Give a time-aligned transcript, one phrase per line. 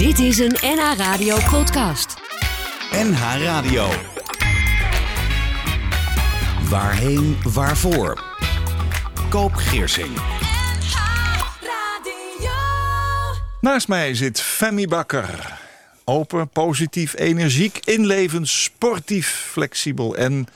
[0.00, 2.16] Dit is een NH Radio podcast.
[2.92, 3.88] NH Radio.
[6.68, 8.24] Waarheen, waarvoor?
[9.28, 10.16] Koop Geersing.
[13.60, 15.58] Naast mij zit Femi Bakker.
[16.04, 20.46] Open, positief, energiek, inlevend, sportief, flexibel en,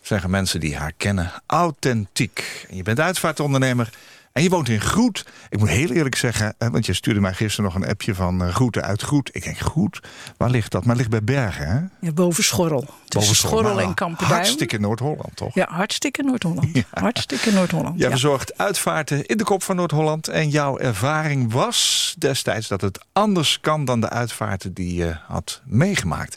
[0.00, 2.66] zeggen mensen die haar kennen, authentiek.
[2.70, 3.90] En je bent uitvaartondernemer
[4.32, 5.26] en je woont in Groet.
[5.48, 8.48] Ik moet heel eerlijk zeggen, want je stuurde mij gisteren nog een appje van uh,
[8.48, 9.30] Groeten uit Groet.
[9.32, 10.00] Ik denk, Groet,
[10.36, 10.84] waar ligt dat?
[10.84, 12.06] Maar ligt bij Bergen, hè?
[12.06, 12.86] Ja, boven Schorrel.
[13.08, 14.40] Tussen Schorrel en Kampenduin.
[14.40, 15.54] Hartstikke Noord-Holland, toch?
[15.54, 16.68] Ja, hartstikke Noord-Holland.
[16.82, 16.82] Ja.
[16.90, 17.98] Hartstikke Noord-Holland.
[17.98, 18.10] Jij ja.
[18.10, 20.28] verzorgt uitvaarten in de kop van Noord-Holland.
[20.28, 25.60] En jouw ervaring was destijds dat het anders kan dan de uitvaarten die je had
[25.64, 26.36] meegemaakt.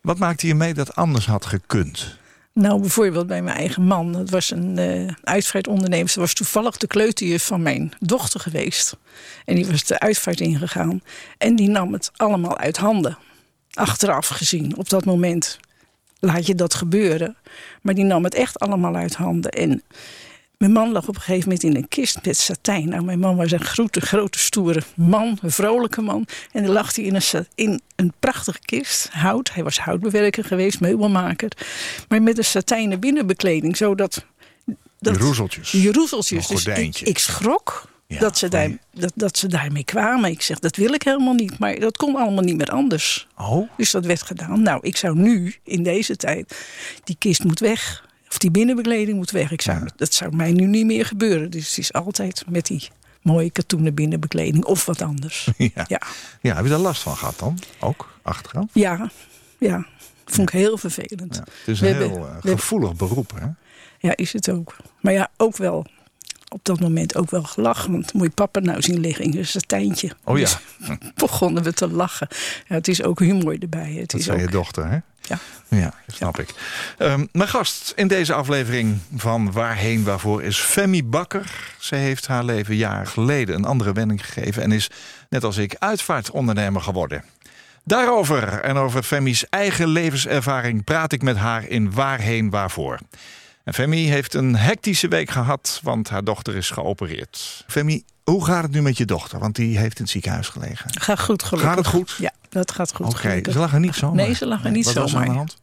[0.00, 2.16] Wat maakte je mee dat anders had gekund?
[2.54, 4.12] Nou, bijvoorbeeld bij mijn eigen man.
[4.12, 6.08] Dat was een uh, uitvaartondernemer.
[6.08, 8.96] Ze was toevallig de kleuterjuf van mijn dochter geweest.
[9.44, 11.02] En die was de uitvaart ingegaan.
[11.38, 13.18] En die nam het allemaal uit handen.
[13.72, 15.58] Achteraf gezien, op dat moment
[16.18, 17.36] laat je dat gebeuren.
[17.82, 19.50] Maar die nam het echt allemaal uit handen.
[19.50, 19.82] En
[20.58, 22.88] mijn man lag op een gegeven moment in een kist met satijn.
[22.88, 26.26] Nou, mijn man was een grote, grote, stoere man, een vrolijke man.
[26.52, 29.52] En dan lag hij in een, in een prachtige kist, hout.
[29.52, 31.50] Hij was houtbewerker geweest, meubelmaker.
[32.08, 34.24] Maar met een satijnen binnenbekleding, zodat...
[34.98, 35.70] Dat, roezeltjes.
[35.70, 36.46] Die roezeltjes.
[36.46, 37.92] Dus ik, ik schrok.
[38.06, 40.30] Ja, dat, ze daar, dat, dat ze daarmee kwamen.
[40.30, 41.58] Ik zeg, dat wil ik helemaal niet.
[41.58, 43.26] Maar dat kon allemaal niet meer anders.
[43.36, 43.68] Oh.
[43.76, 44.62] Dus dat werd gedaan.
[44.62, 46.64] Nou, ik zou nu, in deze tijd,
[47.04, 48.04] die kist moet weg.
[48.34, 49.50] Of die binnenbekleding moet weg.
[49.50, 49.90] Ik zou, ja.
[49.96, 51.50] Dat zou mij nu niet meer gebeuren.
[51.50, 52.88] Dus het is altijd met die
[53.22, 55.48] mooie katoenen binnenbekleding of wat anders.
[55.56, 55.84] Ja.
[55.88, 56.00] Ja.
[56.40, 57.58] ja, heb je daar last van gehad dan?
[57.80, 58.64] Ook achteraf?
[58.72, 59.10] Ja,
[59.58, 59.86] ja.
[60.24, 61.34] Vond ik heel vervelend.
[61.34, 63.46] Ja, het is een we heel hebben, gevoelig beroep, hè?
[63.98, 64.76] Ja, is het ook.
[65.00, 65.86] Maar ja, ook wel
[66.54, 67.92] op dat moment ook wel gelachen.
[67.92, 70.10] Want moet je papa nou zien liggen in een satijntje.
[70.24, 70.44] Oh ja.
[70.44, 70.58] Dus
[71.14, 72.28] begonnen we te lachen.
[72.68, 73.92] Ja, het is ook humor erbij.
[73.92, 74.44] Het dat is zei ook...
[74.44, 74.98] je dochter, hè?
[75.20, 75.38] Ja.
[75.68, 76.42] Ja, snap ja.
[76.42, 76.54] ik.
[76.98, 81.72] Um, mijn gast in deze aflevering van Waarheen Waarvoor is Femi Bakker.
[81.78, 84.62] Ze heeft haar leven jaren geleden een andere wending gegeven...
[84.62, 84.90] en is,
[85.28, 87.24] net als ik, uitvaartondernemer geworden.
[87.84, 90.84] Daarover en over Femi's eigen levenservaring...
[90.84, 92.98] praat ik met haar in Waarheen Waarvoor.
[93.64, 97.64] En Femi heeft een hectische week gehad, want haar dochter is geopereerd.
[97.66, 99.38] Femi, hoe gaat het nu met je dochter?
[99.38, 100.90] Want die heeft in het ziekenhuis gelegen.
[101.00, 101.68] Gaat goed, gelukkig.
[101.70, 102.16] Gaat het goed?
[102.18, 103.06] Ja, dat gaat goed.
[103.06, 103.52] Oké, okay.
[103.52, 104.16] ze lag er niet zomaar?
[104.16, 105.10] Nee, ze lag er niet Wat zomaar.
[105.10, 105.56] was aan de hand?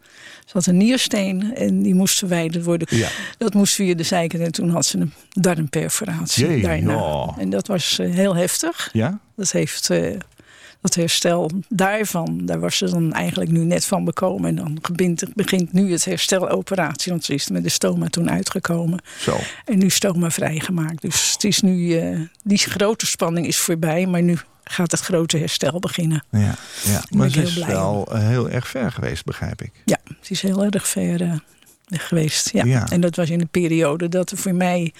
[0.46, 2.98] Ze had een niersteen en die moest verwijderd worden.
[2.98, 3.10] Ja.
[3.38, 6.94] Dat moest via de zijkant en toen had ze een darmperforatie Jee, daarna.
[6.94, 7.34] ja.
[7.38, 8.90] En dat was uh, heel heftig.
[8.94, 9.20] Ja?
[9.36, 9.90] Dat heeft...
[9.90, 10.16] Uh,
[10.81, 14.50] dat herstel daarvan, daar was ze dan eigenlijk nu net van bekomen.
[14.50, 17.12] En dan begint, begint nu het hersteloperatie.
[17.12, 19.00] Want ze is met de stoma toen uitgekomen.
[19.20, 19.38] Zo.
[19.66, 21.02] En nu stoma vrijgemaakt.
[21.02, 24.06] Dus het is nu, uh, die grote spanning is voorbij.
[24.06, 26.24] Maar nu gaat het grote herstel beginnen.
[26.30, 27.03] Ja, ja.
[27.09, 29.72] maar ze is wel uh, heel erg ver geweest, begrijp ik.
[29.86, 31.34] Ja, het is heel erg ver uh,
[31.88, 32.52] geweest.
[32.53, 32.64] Ja.
[32.64, 32.90] Ja.
[32.90, 34.94] En dat was in een periode dat er voor mij...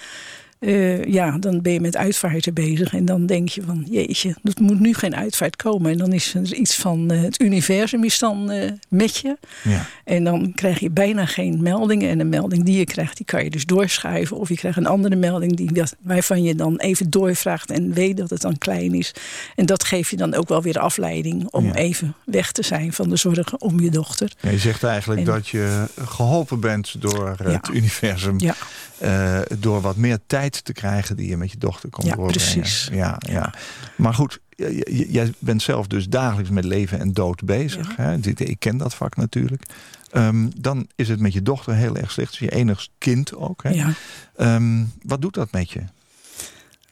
[0.64, 2.94] Uh, ja, dan ben je met uitvaarten bezig.
[2.94, 5.90] En dan denk je van, jeetje, er moet nu geen uitvaart komen.
[5.92, 9.36] En dan is er iets van, uh, het universum is dan uh, met je.
[9.64, 9.86] Ja.
[10.04, 12.08] En dan krijg je bijna geen meldingen.
[12.10, 14.36] En een melding die je krijgt, die kan je dus doorschuiven.
[14.36, 17.70] Of je krijgt een andere melding die, dat, waarvan je dan even doorvraagt.
[17.70, 19.14] En weet dat het dan klein is.
[19.56, 21.48] En dat geeft je dan ook wel weer afleiding.
[21.50, 21.74] Om Ja.
[21.74, 24.32] even weg te zijn van de zorgen om je dochter.
[24.40, 28.34] Ja, je zegt eigenlijk En- dat je geholpen bent door het universum.
[28.38, 28.54] Ja.
[29.02, 32.52] Eh, door wat meer tijd te krijgen die je met je dochter kon Ja, doorbrengen.
[32.52, 32.88] precies.
[32.92, 33.54] Ja, ja.
[33.96, 34.40] Maar goed,
[34.86, 37.96] jij bent zelf dus dagelijks met leven en dood bezig.
[37.96, 38.16] Hè?
[38.36, 39.62] Ik ken dat vak natuurlijk.
[40.10, 42.30] Ehm, dan is het met je dochter heel erg slecht.
[42.30, 43.62] Dus je enigst kind ook.
[43.62, 43.70] Hè?
[43.70, 43.92] Ja.
[44.36, 45.80] Ehm, wat doet dat met je?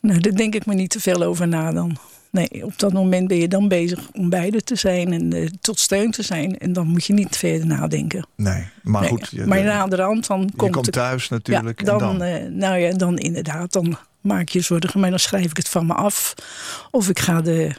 [0.01, 1.97] Nou, daar denk ik me niet te veel over na dan.
[2.31, 5.79] Nee, op dat moment ben je dan bezig om beide te zijn en eh, tot
[5.79, 6.59] steun te zijn.
[6.59, 8.27] En dan moet je niet verder nadenken.
[8.37, 9.29] Nee, maar Nee, goed.
[9.31, 10.95] Je, maar na de rand dan je komt komt het.
[10.95, 11.81] thuis natuurlijk.
[11.81, 12.23] ja, dan, en dan?
[12.23, 15.01] eh, nou ja, dan inderdaad, dan maak je je zorgen.
[15.01, 16.35] Maar dan schrijf ik het van me af.
[16.91, 17.71] Of ik ga de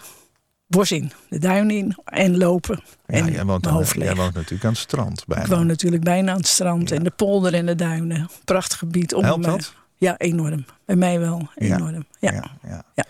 [0.68, 2.81] bos in, de duin in en lopen.
[3.07, 5.44] ja, en jij, woont hoofd jij woont natuurlijk aan het strand bijna.
[5.44, 6.95] Ik woon natuurlijk bijna aan het strand Ja.
[6.95, 8.30] en de polder en de duinen.
[8.45, 9.13] Prachtig gebied.
[9.13, 9.74] Om, Helpt dat?
[9.98, 10.65] Ja, enorm.
[10.86, 12.06] Bij mij wel, enorm.
[12.19, 12.31] Ja.
[12.31, 13.03] Ja, ja.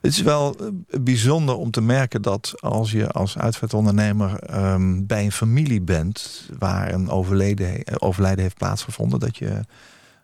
[0.00, 0.66] Het is wel eh,
[1.00, 6.92] bijzonder om te merken dat als je als uitvaartondernemer ehm, bij een familie bent waar
[6.92, 9.60] een overleden, eh, overlijden heeft plaatsgevonden, dat je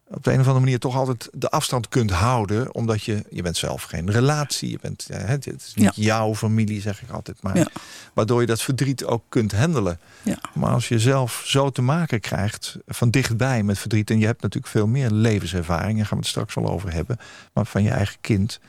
[0.09, 3.43] op de een of andere manier toch altijd de afstand kunt houden, omdat je, je
[3.43, 7.43] bent zelf geen relatie, je bent, eh, het is niet jouw familie, zeg ik altijd,
[7.43, 7.69] maar Ja.
[8.15, 9.99] waardoor je dat verdriet ook kunt handelen.
[10.23, 10.39] Ja.
[10.55, 14.43] Maar als je zelf zo te maken krijgt van dichtbij met verdriet, en je hebt
[14.43, 17.19] natuurlijk veel meer levenservaring, daar gaan we het straks wel over hebben,
[17.53, 18.61] maar van je eigen kind,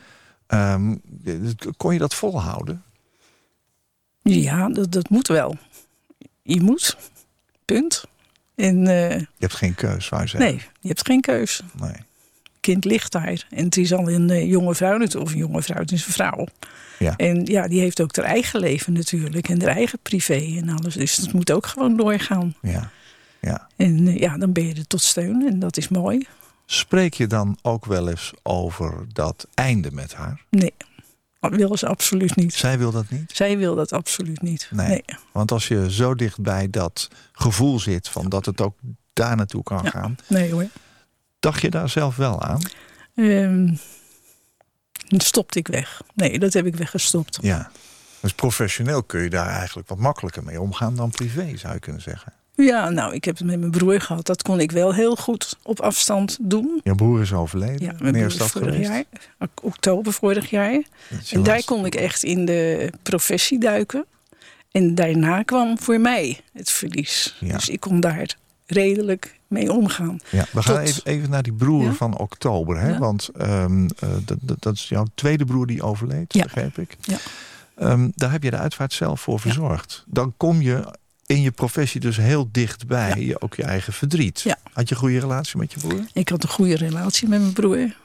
[0.48, 0.96] ehm,
[1.78, 2.84] kon je dat volhouden?
[4.22, 5.58] Ja, dat, dat moet wel.
[6.42, 6.98] Je moet.
[7.66, 8.04] Punt.
[8.56, 10.50] En eh, Je hebt geen keus, zou je zeggen.
[10.50, 11.62] nee, je hebt geen keus.
[11.80, 11.96] Nee.
[12.60, 13.46] kind ligt daar.
[13.50, 16.14] En het is al een eh, jonge vrouw, of een jonge vrouw, het is een
[16.14, 16.48] vrouw.
[17.00, 17.16] Ja.
[17.16, 19.50] En ja, die heeft ook haar eigen leven natuurlijk.
[19.50, 20.94] En haar eigen privé en alles.
[20.94, 22.56] Dus dat moet ook gewoon doorgaan.
[22.62, 22.92] Ja.
[23.42, 23.68] ja.
[23.76, 25.48] En eh, ja, dan ben je er tot steun.
[25.48, 26.28] En dat is mooi.
[26.70, 30.42] Spreek je dan ook wel eens over dat einde met haar?
[30.50, 30.74] Nee,
[31.40, 32.54] dat wil ze absoluut niet.
[32.54, 33.32] Zij wil dat niet?
[33.36, 34.68] Zij wil dat absoluut niet.
[34.72, 34.88] Nee.
[34.88, 35.04] Nee.
[35.32, 38.78] Want als je zo dicht bij dat gevoel zit van dat het ook
[39.14, 39.90] daar naartoe kan Ja.
[39.90, 40.68] gaan, Nee hoor.
[41.40, 42.62] dacht je daar zelf wel aan?
[45.08, 46.02] Dan stopte ik weg.
[46.14, 47.38] Nee, dat heb ik weggestopt.
[47.42, 47.72] Ja.
[48.22, 52.02] Dus professioneel kun je daar eigenlijk wat makkelijker mee omgaan dan privé, zou je kunnen
[52.02, 52.34] zeggen.
[52.66, 54.26] Ja, nou, ik heb het met mijn broer gehad.
[54.26, 56.80] Dat kon ik wel heel goed op afstand doen.
[56.84, 57.82] Je broer is overleden.
[57.86, 58.90] Ja, mijn broer vorig geweest?
[58.90, 59.04] jaar.
[59.40, 60.84] ok- Oktober vorig jaar.
[61.32, 64.06] En daar kon ik echt in de professie duiken.
[64.72, 67.36] En daarna kwam voor mij het verlies.
[67.40, 67.54] Ja.
[67.54, 70.20] Dus ik kon daar redelijk mee omgaan.
[70.30, 71.94] Ja, we gaan tot- even, even naar die broer Ja?
[71.94, 72.80] van oktober.
[72.80, 72.90] Hè?
[72.90, 72.98] Ja.
[73.00, 76.44] Want ehm, eh, dat, dat, dat is jouw tweede broer die overleed, Ja.
[76.44, 76.96] begreep ik.
[77.02, 77.18] Ja.
[77.76, 80.04] Ehm, daar heb je de uitvaart zelf voor verzorgd.
[80.08, 80.94] Dan kom je
[81.28, 83.16] in je professie dus heel dichtbij Ja.
[83.16, 84.42] je, ook je eigen verdriet.
[84.42, 84.58] Ja.
[84.74, 86.02] Had je een goede relatie met je broer?
[86.14, 87.96] Ik had een goede relatie met mijn broer.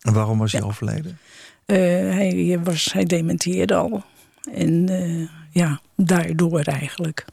[0.00, 0.66] En waarom was hij Ja.
[0.66, 1.18] overleden?
[1.66, 4.04] Eh, hij, was, hij dementeerde al.
[4.52, 7.24] En eh, ja, daardoor eigenlijk.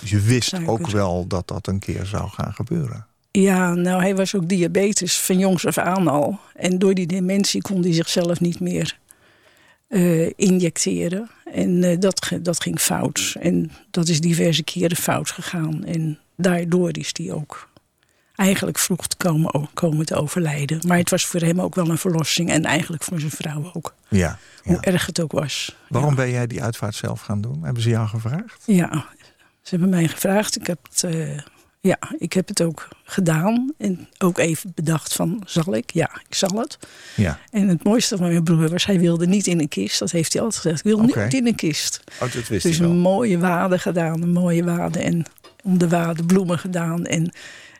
[0.00, 0.70] Dus je wist Suiker.
[0.72, 3.06] ook wel dat dat een keer zou gaan gebeuren.
[3.30, 6.38] Ja, nou, hij was ook diabetes van jongs af aan al.
[6.54, 8.98] En door die dementie kon hij zichzelf niet meer
[9.88, 11.30] eh, injecteren.
[11.52, 13.36] En eh, dat, dat ging fout.
[13.40, 15.84] En dat is diverse keren fout gegaan.
[15.84, 17.68] En daardoor is hij ook
[18.38, 20.80] eigenlijk vroeg te komen, komen te overlijden.
[20.86, 22.50] Maar het was voor hem ook wel een verlossing.
[22.50, 23.94] En eigenlijk voor zijn vrouw ook.
[24.08, 24.18] Ja.
[24.18, 24.38] ja.
[24.62, 25.76] Hoe erg het ook was.
[25.88, 27.62] Waarom ben jij die uitvaart zelf gaan doen?
[27.62, 28.62] Hebben ze jou gevraagd?
[28.66, 29.06] Ja,
[29.62, 30.56] ze hebben mij gevraagd.
[30.56, 31.38] Ik heb het, eh,
[31.80, 33.72] ja, ik heb het ook gedaan.
[33.78, 35.90] En ook even bedacht van, zal ik?
[35.90, 36.78] Ja, ik zal het.
[37.16, 37.38] Ja.
[37.50, 39.98] En het mooiste van mijn broer was, hij wilde niet in een kist.
[39.98, 40.84] Dat heeft hij altijd gezegd.
[40.84, 42.04] Ik wil niet in een kist.
[42.20, 44.98] Oh, dat wist Dus een mooie wade gedaan, een mooie wade.
[44.98, 45.24] En
[45.62, 47.06] om de wade bloemen gedaan.
[47.06, 47.32] En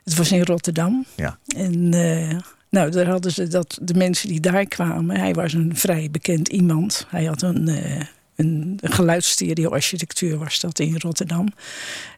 [0.03, 1.05] het was in Rotterdam.
[1.15, 1.37] Ja.
[1.47, 2.37] En eh,
[2.69, 5.17] nou, daar hadden ze dat, de mensen die daar kwamen.
[5.17, 7.05] Hij was een vrij bekend iemand.
[7.09, 8.05] Hij had een, eh
[8.39, 11.47] een geluidsstereo-architectuur was dat in Rotterdam.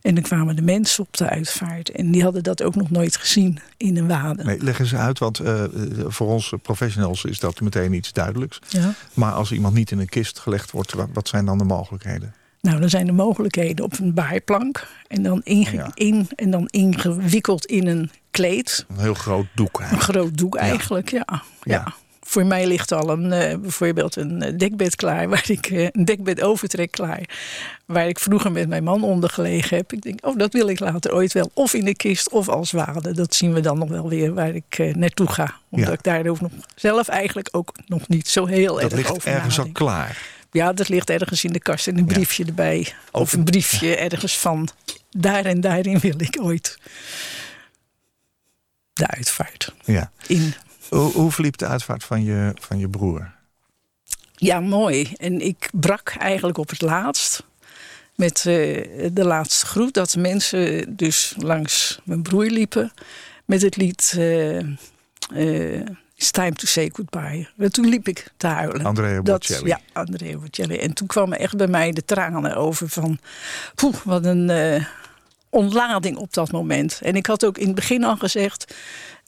[0.01, 1.89] En dan kwamen de mensen op de uitvaart.
[1.91, 4.43] En die hadden dat ook nog nooit gezien in een wade.
[4.43, 5.63] Nee, leg eens uit, want eh,
[6.07, 8.59] voor ons professionals is dat meteen iets duidelijks.
[8.67, 8.93] Ja.
[9.13, 12.33] Maar als iemand niet in een kist gelegd wordt, wat, zijn dan de mogelijkheden?
[12.61, 14.87] Nou, dan zijn de mogelijkheden op een baaiplank.
[15.07, 15.91] En dan, inge- Ja.
[15.93, 18.85] in, en dan ingewikkeld in een kleed.
[18.89, 20.17] Een heel groot doek Een eigenlijk.
[20.17, 21.25] groot doek eigenlijk, ja.
[21.27, 21.43] Ja.
[21.63, 21.93] ja.
[22.31, 25.29] Voor mij ligt al een, eh, bijvoorbeeld een eh, dekbed klaar.
[25.29, 27.21] Waar ik, eh, een dekbed overtrek klaar.
[27.85, 29.93] Waar ik vroeger met mijn man onder gelegen heb.
[29.93, 31.51] Ik denk, oh, dat wil ik later ooit wel.
[31.53, 33.11] Of in de kist of als wade.
[33.13, 35.55] Dat zien we dan nog wel weer waar ik naartoe ga.
[35.69, 35.93] Omdat Ja.
[35.95, 36.39] ik daar nog
[36.75, 40.17] zelf eigenlijk ook nog niet zo heel Dat erg ligt over ergens al klaar.
[40.51, 42.13] Ja, dat ligt ergens in de kast en een Ja.
[42.13, 42.93] briefje erbij.
[43.11, 44.67] Of een briefje ergens van.
[45.09, 46.77] Daar en daarin wil ik ooit
[48.93, 50.11] de uitvaart Ja.
[50.27, 50.53] in.
[50.95, 53.33] Hoe, hoe verliep de uitvaart van je, van je broer?
[54.35, 55.13] Ja, mooi.
[55.17, 57.43] En ik brak eigenlijk op het laatst.
[58.15, 58.43] Met eh,
[59.13, 59.93] de laatste groet.
[59.93, 62.91] Dat mensen dus langs mijn broer liepen.
[63.45, 67.47] Met het lied eh, eh, It's time to say goodbye.
[67.57, 68.85] En toen liep ik te huilen.
[68.85, 69.67] Andrea Dat, Bocelli.
[69.67, 70.77] ja, Andrea Bocelli.
[70.77, 73.19] En toen kwamen echt bij mij de tranen over van...
[73.75, 74.49] Poeh, wat een
[75.49, 76.99] ontlading op dat moment.
[77.03, 78.73] En ik had ook in het begin al gezegd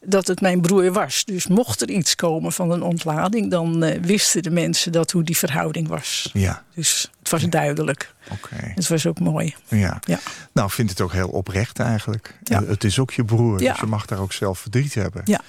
[0.05, 1.25] dat het mijn broer was.
[1.25, 3.51] Dus mocht er iets komen van een ontlading...
[3.51, 6.29] dan eh, wisten de mensen dat hoe die verhouding was.
[6.33, 8.13] Ja, Dus het was duidelijk.
[8.31, 8.55] oké.
[8.75, 9.55] Het was ook mooi.
[9.67, 10.00] Ja.
[10.05, 10.19] Ja.
[10.53, 12.39] Nou, vind het ook heel oprecht eigenlijk.
[12.43, 12.62] Ja.
[12.62, 13.72] Eh, Het is ook je broer, Ja.
[13.72, 15.22] dus je mag daar ook zelf verdriet hebben.
[15.25, 15.39] Ja.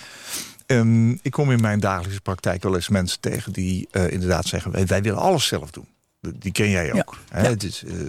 [0.66, 4.70] Ehm, ik kom in mijn dagelijkse praktijk wel eens mensen tegen die eh, inderdaad zeggen...
[4.72, 5.86] wij, wij willen alles zelf doen.
[6.34, 7.18] Die ken jij ook.
[7.30, 7.36] Ja.
[7.38, 7.48] Hè?
[7.48, 7.50] Ja.
[7.50, 7.56] Eh,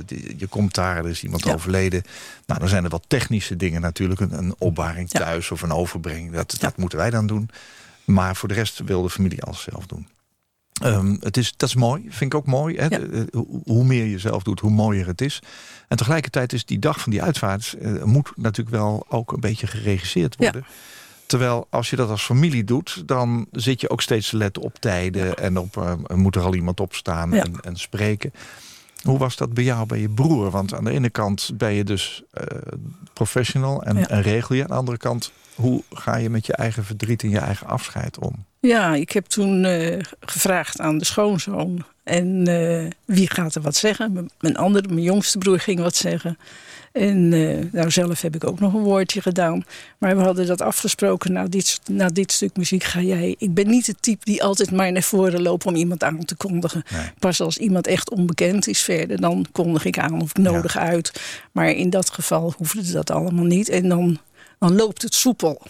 [0.05, 1.53] die- je komt daar, er is iemand Ja.
[1.53, 2.03] overleden.
[2.45, 4.19] Nou, dan zijn er wat technische dingen natuurlijk.
[4.19, 6.31] Een, een opbaring thuis of een overbrenging.
[6.33, 7.49] Dat, dat moeten wij dan doen.
[8.05, 10.07] Maar voor de rest wil de familie alles zelf doen.
[10.81, 12.75] Ehm, het is, dat is mooi, vind ik ook mooi.
[12.77, 12.83] Hè?
[12.83, 12.89] Ja.
[12.99, 15.39] De- hoe- hoe meer je zelf doet, hoe mooier het is.
[15.87, 17.75] En tegelijkertijd is die dag van die uitvaart...
[17.81, 20.65] eh, moet natuurlijk wel ook een beetje geregisseerd worden.
[21.25, 23.03] Terwijl als je dat als familie doet...
[23.07, 25.37] dan zit je ook steeds te letten op tijden...
[25.37, 27.43] en op eh, moet er al iemand opstaan Ja.
[27.43, 28.33] en, en spreken.
[29.03, 30.49] Hoe was dat bij jou, bij je broer?
[30.49, 32.43] Want aan de ene kant ben je dus eh,
[33.13, 34.07] professional en, Ja.
[34.07, 34.61] en regel je.
[34.61, 38.19] Aan de andere kant, hoe ga je met je eigen verdriet en je eigen afscheid
[38.19, 38.45] om?
[38.67, 41.83] Ja, ik heb toen uh, gevraagd aan de schoonzoon.
[42.03, 44.29] En uh, wie gaat er wat zeggen?
[44.39, 46.37] Mijn andere, mijn jongste broer ging wat zeggen.
[46.91, 49.65] En uh, nou, zelf heb ik ook nog een woordje gedaan.
[49.97, 51.31] Maar we hadden dat afgesproken.
[51.31, 53.35] Na dit, na dit stuk muziek ga jij.
[53.37, 56.35] Ik ben niet het type die altijd maar naar voren loopt om iemand aan te
[56.35, 56.83] kondigen.
[56.91, 57.11] Nee.
[57.19, 60.79] Pas als iemand echt onbekend is verder, dan kondig ik aan of ik nodig Ja.
[60.79, 61.21] uit.
[61.51, 63.69] Maar in dat geval hoefde dat allemaal niet.
[63.69, 64.17] En dan,
[64.59, 65.61] dan loopt het soepel.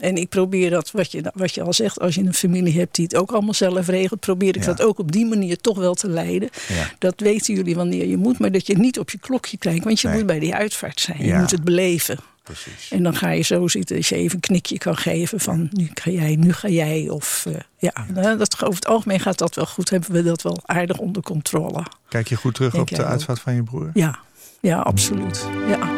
[0.00, 2.94] En ik probeer dat, wat je, wat je al zegt, als je een familie hebt
[2.94, 4.66] die het ook allemaal zelf regelt, probeer ik Ja.
[4.66, 6.48] dat ook op die manier toch wel te leiden.
[6.68, 6.90] Ja.
[6.98, 10.00] Dat weten jullie wanneer je moet, maar dat je niet op je klokje kijkt, want
[10.00, 10.16] je Nee.
[10.16, 11.24] moet bij die uitvaart zijn.
[11.26, 12.18] Je moet het beleven.
[12.42, 12.90] Precies.
[12.90, 15.90] En dan ga je zo zitten als je even een knikje kan geven van nu
[15.94, 17.08] ga jij, nu ga jij.
[17.08, 19.90] Of eh, ja, nou, dat, over het algemeen gaat dat wel goed.
[19.90, 21.82] Hebben we dat wel aardig onder controle.
[22.08, 23.90] Kijk je goed terug Denk op de uitvaart van je broer?
[23.94, 24.18] Ja,
[24.60, 25.46] ja, absoluut.
[25.68, 25.88] Ja.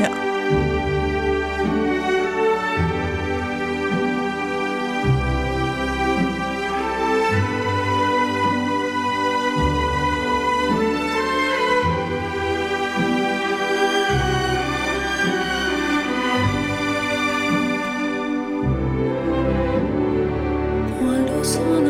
[0.00, 0.77] ja.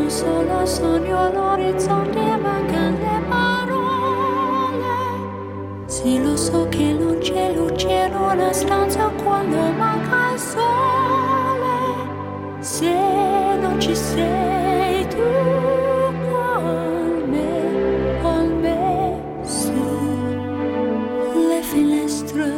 [0.09, 4.87] Sola sogno l'orizzonte mancano le parole.
[5.87, 12.07] Sì lo so che non c'è luce in una stanza quando manca il sole.
[12.61, 12.95] Se
[13.61, 15.17] non ci sei tu
[16.29, 19.73] con me, con me su.
[21.49, 22.51] Le finestre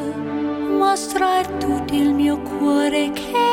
[0.78, 3.49] mostra tutto il mio cuore che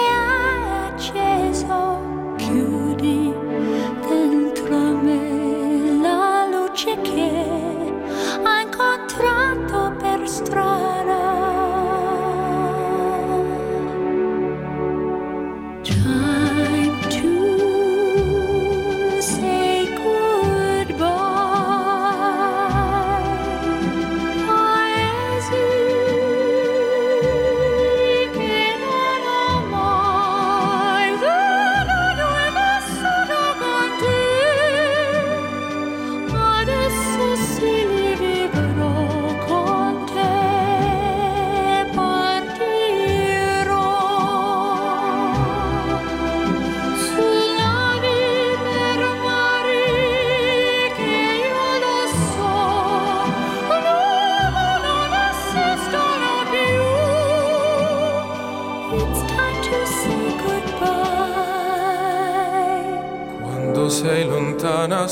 [10.38, 10.97] strada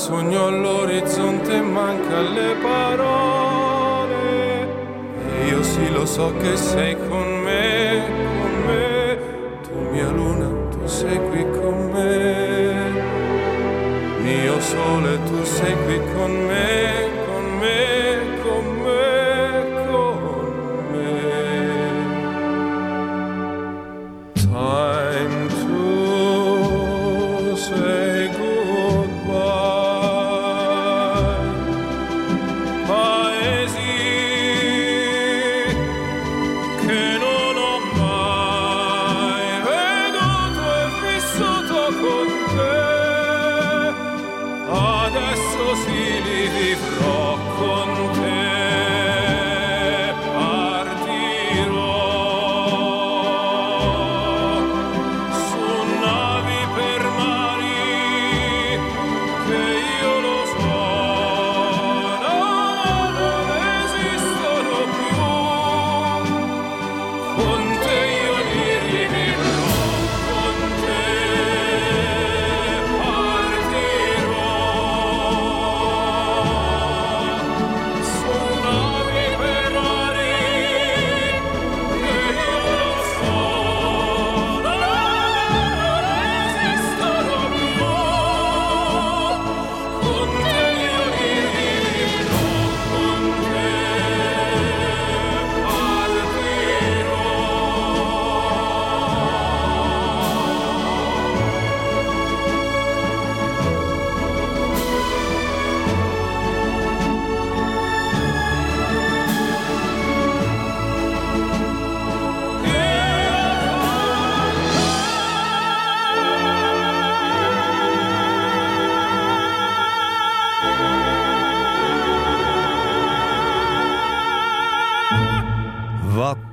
[0.06, 2.55] sogno all'orizzonte manca le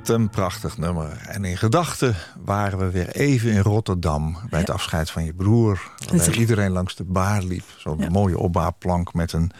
[0.09, 1.17] een prachtig nummer.
[1.27, 4.37] En in gedachten waren we weer even in Rotterdam...
[4.51, 5.91] bij het afscheid van je broer.
[6.11, 7.65] Waarbij iedereen langs de baar liep.
[7.77, 8.09] Zo'n Ja.
[8.11, 9.51] mooie opbaarplank met een...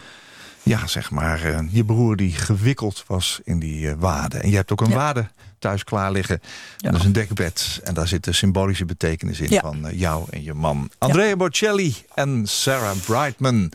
[0.63, 4.37] Ja, zeg maar, eh, je broer die gewikkeld was in die wade.
[4.37, 4.95] En je hebt ook een Ja.
[4.95, 5.27] wade
[5.59, 6.41] thuis klaar liggen.
[6.77, 7.79] Dat is een dekbed.
[7.83, 10.89] En daar zit de symbolische betekenis in van eh, jou en je man.
[10.97, 13.71] Andrea Bocelli en Sarah Brightman.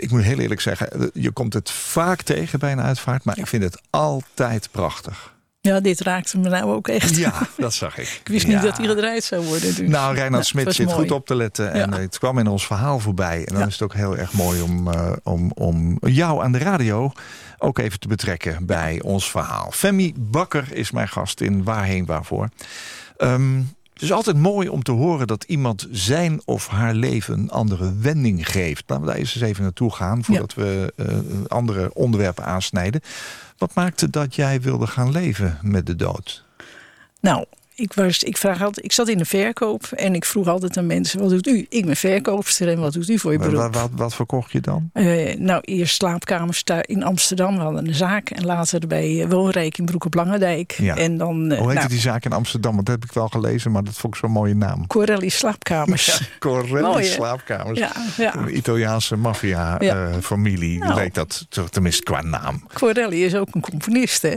[0.00, 3.24] Ik moet heel eerlijk zeggen, je komt het vaak tegen bij een uitvaart...
[3.24, 5.36] maar ik vind het altijd prachtig.
[5.68, 7.16] Ja, dit raakte me nou ook echt.
[7.16, 8.08] Ja, dat zag ik.
[8.24, 8.52] Ik wist Ja.
[8.52, 9.74] niet dat hij gedraaid zou worden.
[9.74, 9.88] Dus.
[9.88, 11.72] Nou, Reinhard Nou, Smit zit goed op te letten.
[11.72, 11.98] En Ja.
[11.98, 13.38] het kwam in ons verhaal voorbij.
[13.38, 13.66] En dan Ja.
[13.66, 17.12] is het ook heel erg mooi om, eh, om, om jou aan de radio
[17.58, 19.70] ook even te betrekken bij ons verhaal.
[19.70, 22.48] Femi Bakker is mijn gast in Waarheen Waarvoor.
[23.16, 23.60] Ehm,
[23.98, 27.94] het is altijd mooi om te horen dat iemand zijn of haar leven een andere
[28.00, 28.84] wending geeft.
[28.86, 31.06] Laten we daar eens even naartoe gaan voordat we eh,
[31.46, 33.00] andere onderwerpen aansnijden.
[33.56, 36.44] Wat maakte dat jij wilde gaan leven met de dood?
[37.20, 37.44] Nou,
[37.80, 40.86] ik, was, ik, vraag altijd, ik zat in de verkoop en ik vroeg altijd aan
[40.86, 41.66] mensen: wat doet u?
[41.68, 43.74] Ik ben verkoopster en wat doet u voor je Wat, beroep?
[43.74, 44.90] wat, wat verkocht je dan?
[44.92, 47.56] Eh, nou, eerst slaapkamers daar in Amsterdam.
[47.56, 48.30] We hadden een zaak.
[48.30, 50.72] En later bij eh, Woonrijk in Broek op Langendijk.
[50.72, 50.96] Ja.
[50.96, 52.74] En dan eh Hoe heette nou, die zaak in Amsterdam?
[52.74, 54.86] Want dat heb ik wel gelezen, maar dat vond ik zo'n mooie naam.
[54.86, 56.20] Corelli slaapkamers.
[56.38, 57.10] Corelli Mooi, hè?
[57.12, 57.78] slaapkamers.
[57.78, 58.36] Ja, ja.
[58.36, 59.20] Een Italiaanse Ja.
[59.20, 60.94] maffia-familie Nou.
[60.94, 62.66] leek dat, tenminste qua naam.
[62.72, 64.34] Corelli is ook een componist, hè?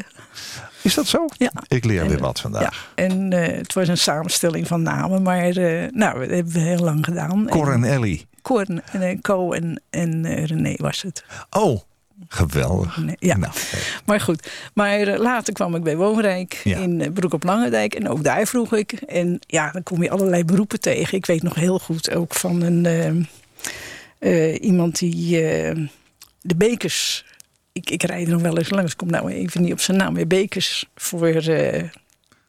[0.84, 1.26] Is dat zo?
[1.38, 1.52] Ja.
[1.68, 2.92] Ik leer weer wat Ja, vandaag.
[2.96, 6.80] en eh, het was een samenstelling van namen, maar eh, nou, dat hebben we heel
[6.80, 7.48] lang gedaan.
[7.50, 8.28] Cor en En- Ellie.
[8.42, 11.24] Cor en eh, Co en, en eh, René was het.
[11.50, 11.80] Oh,
[12.28, 12.98] geweldig.
[12.98, 13.38] Nee, ja.
[13.38, 13.54] Nou,
[14.06, 16.78] Maar goed, maar later kwam ik bij Woonrijk Ja.
[16.78, 17.94] in Broek op Langendijk.
[17.96, 18.92] En ook daar vroeg ik.
[18.92, 21.18] En ja, dan kom je allerlei beroepen tegen.
[21.18, 23.28] Ik weet nog heel goed ook van een,
[24.62, 25.30] iemand die
[26.42, 27.26] de bekers...
[27.74, 29.98] Ik, ik rijd er nog wel eens langs, ik kom nou even niet op zijn
[29.98, 30.14] naam.
[30.14, 31.84] Maar bekers voor eh,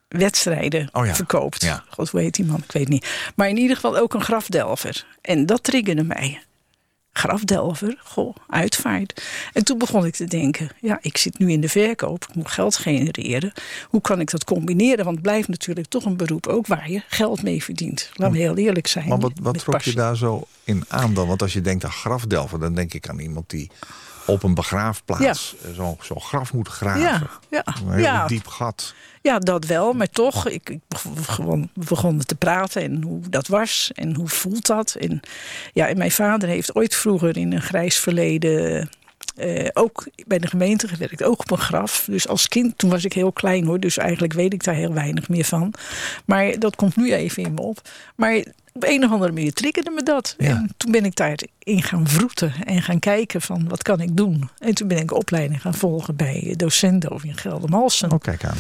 [0.08, 1.14] wedstrijden Oh ja.
[1.14, 1.62] verkoopt.
[1.62, 1.84] Ja.
[1.88, 2.62] God, hoe heet die man?
[2.62, 3.06] Ik weet niet.
[3.36, 5.06] Maar in ieder geval ook een grafdelver.
[5.20, 6.42] En dat triggerde mij
[7.12, 9.22] grafdelver, goh, uitvaart.
[9.52, 12.50] En toen begon ik te denken, ja, ik zit nu in de verkoop, ik moet
[12.50, 13.52] geld genereren.
[13.88, 15.04] Hoe kan ik dat combineren?
[15.04, 18.10] Want het blijft natuurlijk toch een beroep ook waar je geld mee verdient.
[18.14, 19.08] Laten we heel eerlijk zijn.
[19.08, 21.26] maar wat, wat trok je daar zo in aan dan?
[21.26, 23.70] Want als je denkt aan grafdelven, dan denk ik aan iemand die
[24.26, 27.00] op een begraafplaats eh, zo'n zo'n graf moet graven.
[27.00, 28.26] Ja, ja, Een heel ja.
[28.26, 28.94] diep gat.
[29.22, 29.92] ja, dat wel.
[29.92, 30.80] Maar toch, ik, ik
[31.14, 34.94] begon, begonnen te praten en hoe dat was en hoe voelt dat.
[34.94, 35.20] En,
[35.72, 38.88] ja, en mijn vader heeft ooit vroeger in een grijs verleden
[39.36, 42.04] eh, ook bij de gemeente gewerkt, ook op een graf.
[42.10, 44.92] Dus als kind, toen was ik heel klein hoor, dus eigenlijk weet ik daar heel
[44.92, 45.74] weinig meer van.
[46.24, 47.80] Maar dat komt nu even in me op.
[48.16, 50.34] Maar op een of andere manier triggerde me dat.
[50.38, 50.48] Ja.
[50.48, 54.48] En toen ben ik daarin gaan vroeten en gaan kijken van wat kan ik doen.
[54.58, 58.12] En toen ben ik opleiding gaan volgen bij Docendo in Geldermalsen.
[58.12, 58.56] Oh, kijk aan.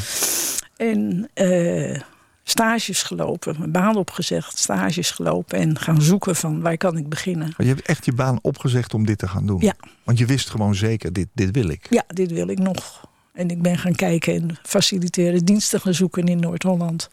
[0.76, 2.00] En eh,
[2.42, 7.54] stages gelopen, mijn baan opgezegd, stages gelopen en gaan zoeken van waar kan ik beginnen.
[7.56, 9.60] Maar je hebt echt je baan opgezegd om dit te gaan doen.
[9.60, 9.74] Ja.
[10.04, 11.86] Want je wist gewoon zeker, dit, dit wil ik.
[11.90, 13.10] Ja, dit wil ik nog.
[13.32, 17.08] En ik ben gaan kijken en faciliteren diensten gaan zoeken in Noord-Holland.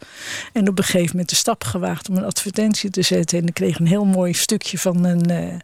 [0.52, 3.38] En op een gegeven moment de stap gewaagd om een advertentie te zetten.
[3.38, 5.54] En ik kreeg een heel mooi stukje van een eh,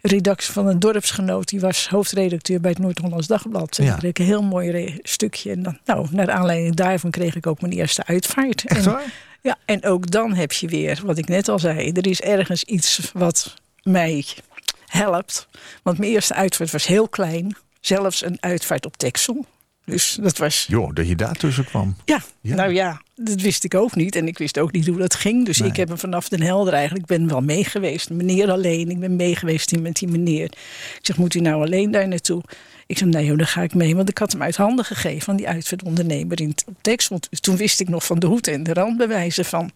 [0.00, 1.48] redactie van een dorpsgenoot.
[1.48, 3.78] Die was hoofdredacteur bij het Noord-Hollands Dagblad.
[3.78, 3.92] En Ja.
[3.92, 5.50] ik kreeg een heel mooi stukje.
[5.50, 8.64] En dan, nou, naar aanleiding daarvan kreeg ik ook mijn eerste uitvaart.
[8.64, 8.98] Echt en?
[9.40, 12.64] Ja, en ook dan heb je weer, wat ik net al zei, er is ergens
[12.64, 14.26] iets wat mij
[14.86, 15.48] helpt.
[15.82, 17.56] Want mijn eerste uitvaart was heel klein.
[17.80, 19.46] Zelfs een uitvaart op Texel.
[19.86, 21.96] Dus dat was, Joh, dat je daar tussen kwam.
[22.04, 22.54] ja, Ja.
[22.54, 24.16] nou ja, dat wist ik ook niet.
[24.16, 25.44] En ik wist ook niet hoe dat ging.
[25.46, 25.68] Dus Nee.
[25.70, 28.10] ik heb hem vanaf Den Helder eigenlijk, ik ben wel meegeweest.
[28.10, 30.44] Meneer alleen, ik ben meegeweest met die meneer.
[30.44, 32.42] Ik zeg, moet u nou alleen daar naartoe?
[32.86, 33.96] Ik zeg, nee joh, dan ga ik mee.
[33.96, 36.54] Want ik had hem uit handen gegeven van die uitvaartondernemer in
[37.10, 37.26] op.
[37.30, 39.70] Dus Toen wist ik nog van de hoed en de randbewijzen van.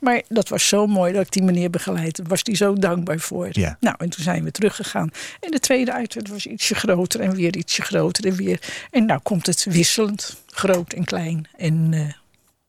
[0.00, 2.20] Maar dat was zo mooi dat ik die meneer begeleid.
[2.26, 3.48] was die zo dankbaar voor.
[3.52, 3.76] Ja.
[3.80, 5.10] Nou, en toen zijn we teruggegaan.
[5.40, 8.60] En de tweede uitvaart was ietsje groter en weer ietsje groter en weer.
[8.90, 11.46] En nou komt het wisselend, groot en klein.
[11.56, 12.00] En eh,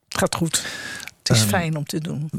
[0.08, 0.64] het gaat goed.
[1.22, 2.30] Het is Ehm, fijn om te doen.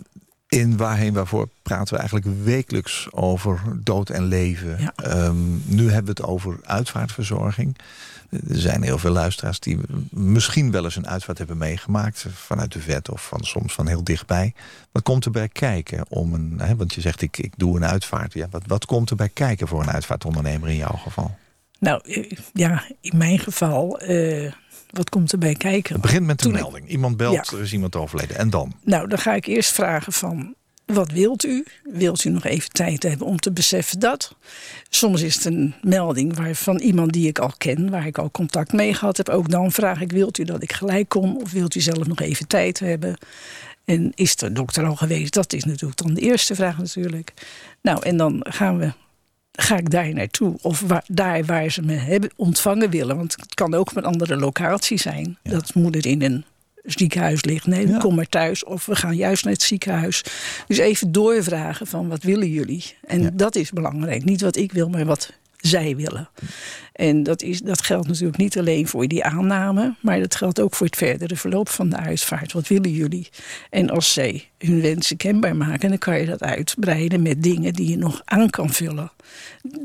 [0.59, 4.75] In Waarheen Waarvoor praten we eigenlijk wekelijks over dood en leven.
[4.79, 4.93] Ja.
[4.95, 7.77] Ehm, nu hebben we het over uitvaartverzorging.
[8.29, 12.25] Er zijn heel veel luisteraars die misschien wel eens een uitvaart hebben meegemaakt.
[12.33, 14.53] Vanuit de vet of van, soms van heel dichtbij.
[14.91, 16.59] Wat komt erbij kijken om een...
[16.61, 18.33] Hè, want je zegt ik, ik doe een uitvaart.
[18.33, 21.37] Ja, wat, wat komt erbij kijken voor een uitvaartondernemer in jouw geval?
[21.79, 24.51] Nou eh, ja, in mijn geval, eh,
[24.91, 25.93] wat komt erbij kijken?
[25.93, 26.89] Het begint met een Toen melding.
[26.89, 27.57] Iemand belt, Ja.
[27.57, 28.37] er is iemand overleden.
[28.37, 28.73] En dan?
[28.83, 31.65] Nou, dan ga ik eerst vragen van wat wilt u?
[31.83, 34.35] Wilt u nog even tijd hebben om te beseffen dat?
[34.89, 38.31] Soms is het een melding waar, van iemand die ik al ken, waar ik al
[38.31, 39.29] contact mee gehad heb.
[39.29, 42.19] Ook dan vraag ik: wilt u dat ik gelijk kom of wilt u zelf nog
[42.19, 43.17] even tijd hebben?
[43.85, 45.33] En is de dokter al geweest?
[45.33, 47.33] Dat is natuurlijk dan de eerste vraag natuurlijk.
[47.81, 48.93] Nou, en dan gaan we
[49.61, 50.57] ga ik daar naartoe?
[50.61, 53.15] Of waar, daar waar ze me hebben ontvangen willen.
[53.17, 55.37] Want het kan ook op een andere locatie zijn.
[55.43, 56.43] Dat moeder in een
[56.83, 57.65] ziekenhuis ligt.
[57.67, 57.97] Nee, Ja.
[57.97, 58.63] kom maar thuis.
[58.63, 60.23] Of we gaan juist naar het ziekenhuis.
[60.67, 62.83] Dus even doorvragen van wat willen jullie?
[63.07, 63.29] En Ja.
[63.33, 64.23] dat is belangrijk.
[64.25, 66.29] Niet wat ik wil, maar wat zij willen.
[66.93, 70.75] En dat, is, dat geldt natuurlijk niet alleen voor die aanname, maar dat geldt ook
[70.75, 72.51] voor het verdere verloop van de uitvaart.
[72.51, 73.29] Wat willen jullie?
[73.69, 77.89] En als zij hun wensen kenbaar maken, dan kan je dat uitbreiden met dingen die
[77.89, 79.11] je nog aan kan vullen.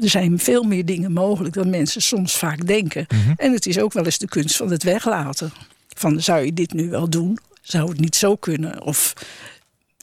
[0.01, 3.07] Er zijn veel meer dingen mogelijk dan mensen soms vaak denken.
[3.37, 5.53] En het is ook wel eens de kunst van het weglaten.
[5.89, 7.39] Van zou je dit nu wel doen?
[7.62, 8.83] Zou het niet zo kunnen?
[8.83, 9.12] Of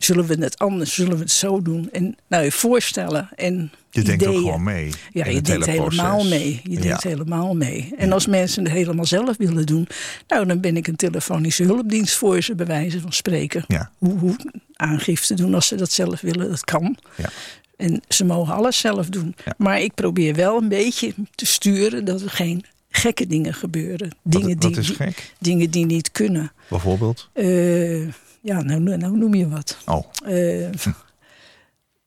[0.04, 0.94] zullen we het anders?
[0.94, 1.90] Zullen we het zo doen?
[1.92, 4.92] En nou je voorstellen en Je denkt ook gewoon mee.
[5.12, 6.62] Ja, je denkt hele helemaal mee.
[6.64, 7.10] Je denkt Ja.
[7.10, 7.94] helemaal mee.
[7.98, 9.88] En als mensen het helemaal zelf willen doen,
[10.28, 13.64] nou, dan ben ik een telefonische hulpdienst voor ze, bij wijze van spreken.
[13.68, 13.92] Ja.
[13.98, 14.36] Hoe, hoe
[14.76, 16.98] aangifte doen als ze dat zelf willen, dat kan.
[17.18, 17.30] Ja.
[17.78, 19.36] En ze mogen alles zelf doen.
[19.58, 24.16] Maar ik probeer wel een beetje te sturen dat er geen gekke dingen gebeuren.
[24.24, 25.34] Dingen, wat die, is gek?
[25.40, 26.52] dingen die niet kunnen.
[26.70, 27.30] Bijvoorbeeld?
[27.34, 28.08] Eh,
[28.44, 29.78] ja, nou, nou noem je wat.
[29.86, 30.70] Oh, Eh,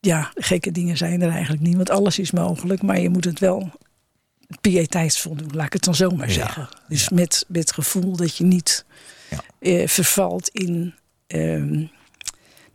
[0.01, 3.39] ja, gekke dingen zijn er eigenlijk niet, want alles is mogelijk, maar je moet het
[3.39, 3.71] wel
[4.61, 6.69] pieteitsvol doen, laat ik het dan zo maar Ja, zeggen.
[6.89, 8.85] Dus met, met het gevoel dat je niet
[9.31, 9.41] Ja.
[9.59, 10.95] eh, vervalt in,
[11.27, 11.85] ehm,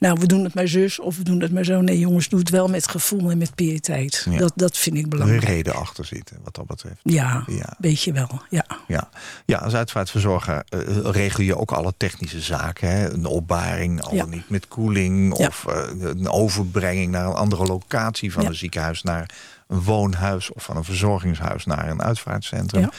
[0.01, 1.81] nou we doen het maar zus of we doen het maar zo.
[1.81, 4.27] Nee jongens, doe het wel met gevoel en met piëteit.
[4.29, 4.37] Ja.
[4.37, 5.43] Dat, dat vind ik er een belangrijk.
[5.43, 6.99] reden achter zitten, wat dat betreft.
[7.03, 7.75] Ja, Ja.
[7.79, 8.41] weet je wel.
[8.49, 8.65] Ja.
[8.87, 9.09] Ja,
[9.45, 10.79] ja als uitvaartverzorger eh,
[11.11, 12.89] regel je ook alle technische zaken.
[12.89, 13.09] Hè?
[13.13, 14.25] Een opbaring, al Ja.
[14.25, 15.33] niet met koeling.
[15.33, 19.29] Of eh, een overbrenging naar een andere locatie van een ziekenhuis naar
[19.67, 20.51] een woonhuis.
[20.53, 22.89] Of van een verzorgingshuis naar een uitvaartcentrum.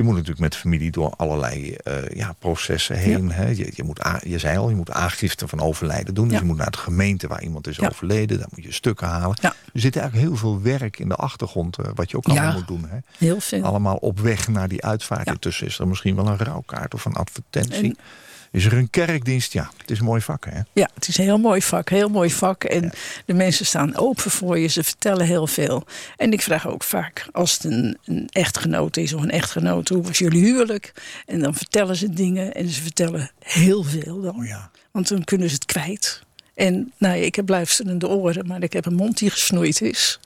[0.00, 3.30] Je moet natuurlijk met de familie door allerlei eh, ja, processen heen.
[3.32, 3.48] Hè?
[3.48, 6.24] Je, je, moet a- je zei al, je moet aangifte van overlijden doen.
[6.24, 6.40] Dus Ja.
[6.40, 8.38] je moet naar de gemeente waar iemand is overleden.
[8.38, 9.36] Daar moet je stukken halen.
[9.42, 11.78] Er zit eigenlijk heel veel werk in de achtergrond.
[11.78, 12.84] eh, wat je ook allemaal moet doen.
[12.88, 12.96] Hè?
[13.18, 13.62] Heel veel.
[13.62, 15.26] allemaal op weg naar die uitvaart.
[15.26, 15.32] Ja.
[15.32, 17.84] Intussen is er misschien wel een rouwkaart of een advertentie.
[17.84, 17.96] En-
[18.52, 19.52] Is er een kerkdienst?
[19.52, 20.60] Ja, het is een mooi vak, hè?
[20.72, 22.64] Ja, het is een heel mooi vak, heel mooi vak.
[22.64, 22.92] En
[23.26, 25.84] de mensen staan open voor je, ze vertellen heel veel.
[26.16, 30.02] En ik vraag ook vaak, als het een, een echtgenoot is of een echtgenoot, hoe
[30.02, 30.92] was jullie huwelijk?
[31.26, 34.36] En dan vertellen ze dingen en ze vertellen heel veel dan.
[34.36, 34.70] Oh ja.
[34.90, 36.22] Want dan kunnen ze het kwijt.
[36.54, 40.20] En nou ja, ik heb luisterende oren, maar ik heb een mond die gesnoeid is.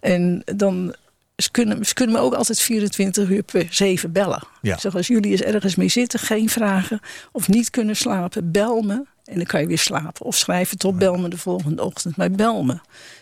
[0.00, 0.94] En dan,
[1.42, 4.42] ze kunnen, ze kunnen me ook altijd 24 uur per 7 bellen.
[4.60, 4.78] Ja.
[4.78, 7.00] Zeg, als jullie eens ergens mee zitten, geen vragen
[7.32, 9.04] of niet kunnen slapen, bel me.
[9.24, 10.26] En dan kan je weer slapen.
[10.26, 12.16] Of schrijf het op, bel me de volgende ochtend.
[12.16, 12.78] Maar bel me.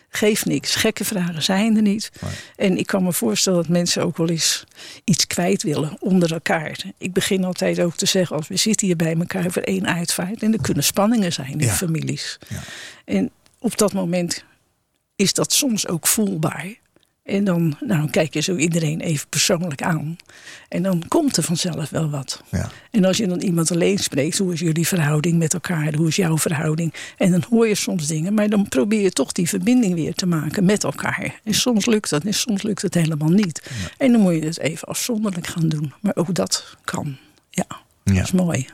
[0.09, 0.75] Geef niks.
[0.75, 2.11] Gekke vragen zijn er niet.
[2.57, 4.65] En ik kan me voorstellen dat mensen ook wel eens
[5.05, 6.85] iets kwijt willen onder elkaar.
[6.99, 10.43] Ik begin altijd ook te zeggen, als we zitten hier bij elkaar voor één uitvaart.
[10.43, 11.73] En er kunnen spanningen zijn in Ja.
[11.73, 12.39] families.
[12.49, 12.61] Ja.
[13.05, 14.45] En op dat moment
[15.17, 16.75] is dat soms ook voelbaar.
[17.31, 20.17] En dan nou, kijk je zo iedereen even persoonlijk aan.
[20.69, 22.43] En dan komt er vanzelf wel wat.
[22.51, 22.71] Ja.
[22.91, 25.95] En als je dan iemand alleen spreekt, hoe is jullie verhouding met elkaar?
[25.95, 26.95] Hoe is jouw verhouding?
[27.17, 30.27] En dan hoor je soms dingen, maar dan probeer je toch die verbinding weer te
[30.27, 31.41] maken met elkaar.
[31.45, 33.71] En soms lukt dat en soms lukt het helemaal niet.
[33.99, 35.93] En dan moet je het even afzonderlijk gaan doen.
[36.01, 37.17] Maar ook dat kan.
[37.51, 37.65] Ja,
[38.05, 38.15] Ja.
[38.15, 38.67] dat is mooi.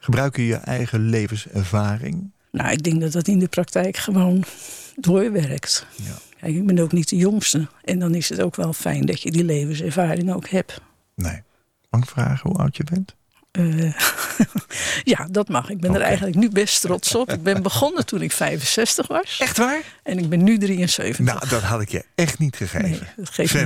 [0.00, 2.30] Gebruik je je eigen levenservaring?
[2.50, 4.44] Nou, ik denk dat dat in de praktijk gewoon
[4.96, 5.86] doorwerkt.
[5.96, 6.18] Ja.
[6.40, 7.68] Kijk, ik ben ook niet de jongste.
[7.84, 10.80] En dan is het ook wel fijn dat je die levenservaring ook hebt.
[11.14, 11.42] Nee.
[11.90, 13.16] Mag ik vragen hoe oud je bent?
[13.50, 13.92] Eh,
[15.12, 15.70] ja, dat mag.
[15.70, 17.32] Ik ben er eigenlijk nu best trots op.
[17.32, 19.38] Ik ben begonnen toen ik 65 was.
[19.40, 19.80] Echt waar?
[20.02, 21.18] En ik ben nu 73.
[21.18, 22.90] Nou, dat had ik je echt niet gegeven.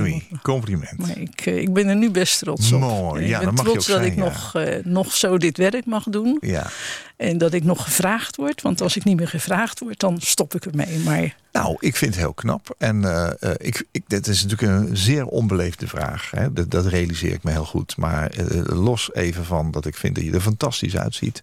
[0.03, 0.97] Nee, dat compliment.
[0.97, 2.79] Maar ik, eh, ik ben er nu best trots op.
[2.79, 4.23] Mooi, ja, ik dat mag je ook dat zijn, ik ja.
[4.23, 6.37] nog, eh, nog zo dit werk mag doen.
[6.41, 6.67] Ja.
[7.17, 8.61] En dat ik nog gevraagd word.
[8.61, 10.99] Want als ik niet meer gevraagd word, dan stop ik ermee.
[10.99, 12.75] Maar Nou, ik vind het heel knap.
[12.77, 16.31] En eh, eh, ik, ik, dit is natuurlijk een zeer onbeleefde vraag.
[16.31, 16.53] Hè?
[16.53, 17.97] Dat, dat realiseer ik me heel goed.
[17.97, 21.41] Maar eh, los even van dat ik vind dat je er fantastisch uitziet.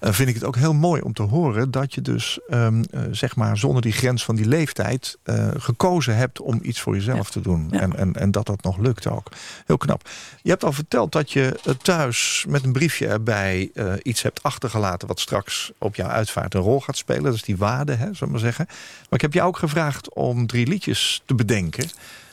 [0.00, 3.00] eh, vind ik het ook heel mooi om te horen dat je dus ehm, eh,
[3.10, 5.18] zeg maar zonder die grens van die leeftijd
[5.56, 7.32] gekozen hebt om iets voor jezelf Ja.
[7.32, 7.68] te doen.
[7.70, 7.80] Ja.
[7.80, 9.28] En, en, en dat dat nog lukt ook.
[9.66, 10.08] Heel knap.
[10.42, 13.70] Je hebt al verteld dat je thuis met een briefje erbij
[14.02, 17.22] iets hebt achtergelaten wat straks op jouw uitvaart een rol gaat spelen.
[17.22, 18.64] Dat is die waarde, hè, zullen maar zeggen.
[18.68, 21.90] Maar ik heb jou ook gevraagd om drie liedjes te bedenken.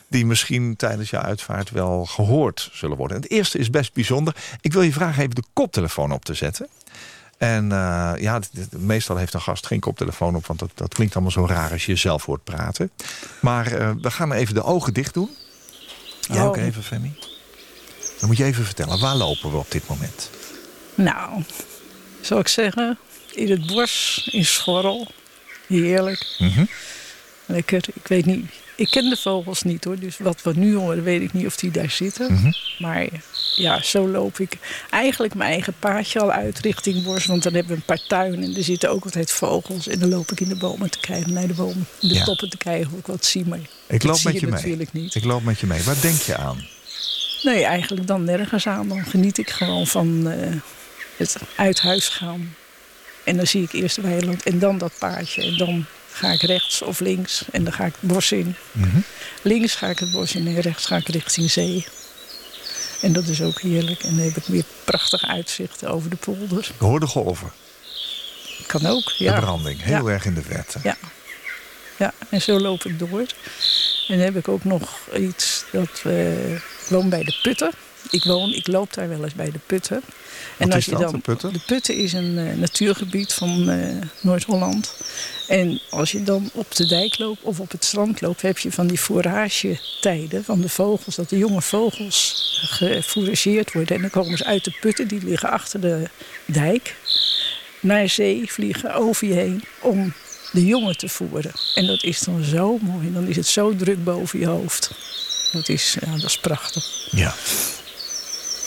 [0.08, 3.17] Die misschien tijdens jouw uitvaart wel gehoord zullen worden.
[3.17, 4.36] En het eerste is best bijzonder.
[4.62, 6.67] Ik wil je vragen even de koptelefoon op te zetten.
[7.38, 8.39] En eh, ja,
[8.78, 10.45] meestal heeft een gast geen koptelefoon op...
[10.47, 12.91] want dat, dat klinkt allemaal zo raar als je zelf hoort praten.
[13.41, 15.30] Maar eh, we gaan even de ogen dicht doen.
[16.21, 16.63] Jij ook Oh.
[16.63, 17.15] even, Femi?
[18.19, 20.30] Dan moet je even vertellen, waar lopen we op dit moment?
[20.95, 21.43] Nou,
[22.21, 22.97] zou ik zeggen,
[23.36, 25.08] in het bos, in Schorrel.
[25.67, 26.36] Heerlijk.
[26.38, 26.65] Mhm.
[27.45, 27.84] Lekker.
[27.93, 28.45] Ik weet niet.
[28.75, 29.99] Ik ken de vogels niet hoor.
[29.99, 32.34] Dus wat we nu horen, weet ik niet of die daar zitten.
[32.34, 32.51] Mhm.
[32.80, 33.08] Maar
[33.56, 34.53] ja, zo loop ik
[34.89, 37.25] eigenlijk mijn eigen paadje al uit richting bos.
[37.25, 39.88] Want dan hebben we een paar tuinen en er zitten ook altijd vogels.
[39.88, 42.23] En dan loop ik in de bomen te kijken, naar de bomen, in de Ja.
[42.23, 43.45] toppen te kijken of ik wat zie.
[43.45, 44.56] Maar Ik loop zie met je, je mee.
[44.56, 45.15] natuurlijk niet.
[45.15, 45.84] Ik loop met je mee.
[45.84, 46.65] Waar denk je aan?
[47.43, 48.88] Nee, eigenlijk dan nergens aan.
[48.88, 50.51] Dan geniet ik gewoon van eh,
[51.17, 52.56] het uit huis gaan.
[53.23, 55.41] En dan zie ik eerst de weiland en dan dat paadje.
[55.41, 58.56] En dan ga ik rechts of links en dan ga ik het bos in.
[58.71, 58.97] Mhm.
[59.41, 61.86] Links ga ik het bos in en rechts ga ik richting zee.
[63.01, 64.03] En dat is ook heerlijk.
[64.03, 66.58] En dan heb ik weer prachtig uitzicht over de polder.
[66.73, 67.51] Ik hoor de golven,
[68.65, 69.39] Kan ook, de ja.
[69.39, 70.13] branding, heel Ja.
[70.13, 70.80] erg in de verte.
[70.84, 70.97] Ja.
[71.97, 73.19] Ja, en zo loop ik door.
[73.19, 77.71] En dan heb ik ook nog iets dat eh, ik woon bij de putten.
[78.10, 80.02] Ik woon, ik loop daar wel eens bij de putten.
[80.58, 81.54] Wat is je dat, de Putten?
[81.54, 84.93] De putten is een eh, natuurgebied van eh, Noord-Holland.
[85.48, 88.72] En als je dan op de dijk loopt of op het strand loopt, heb je
[88.72, 91.15] van die fouragetijden van de vogels.
[91.15, 93.96] Dat de jonge vogels gefourageerd worden.
[93.96, 96.10] En dan komen ze uit de putten, die liggen achter de
[96.46, 96.96] dijk.
[97.80, 100.13] Naar zee vliegen over je heen om
[100.52, 101.52] de jongen te voeren.
[101.76, 103.13] En dat is dan zo mooi.
[103.13, 104.91] Dan is het zo druk boven je hoofd.
[105.52, 107.08] Dat is, ja, dat is prachtig.
[107.12, 107.36] Ja.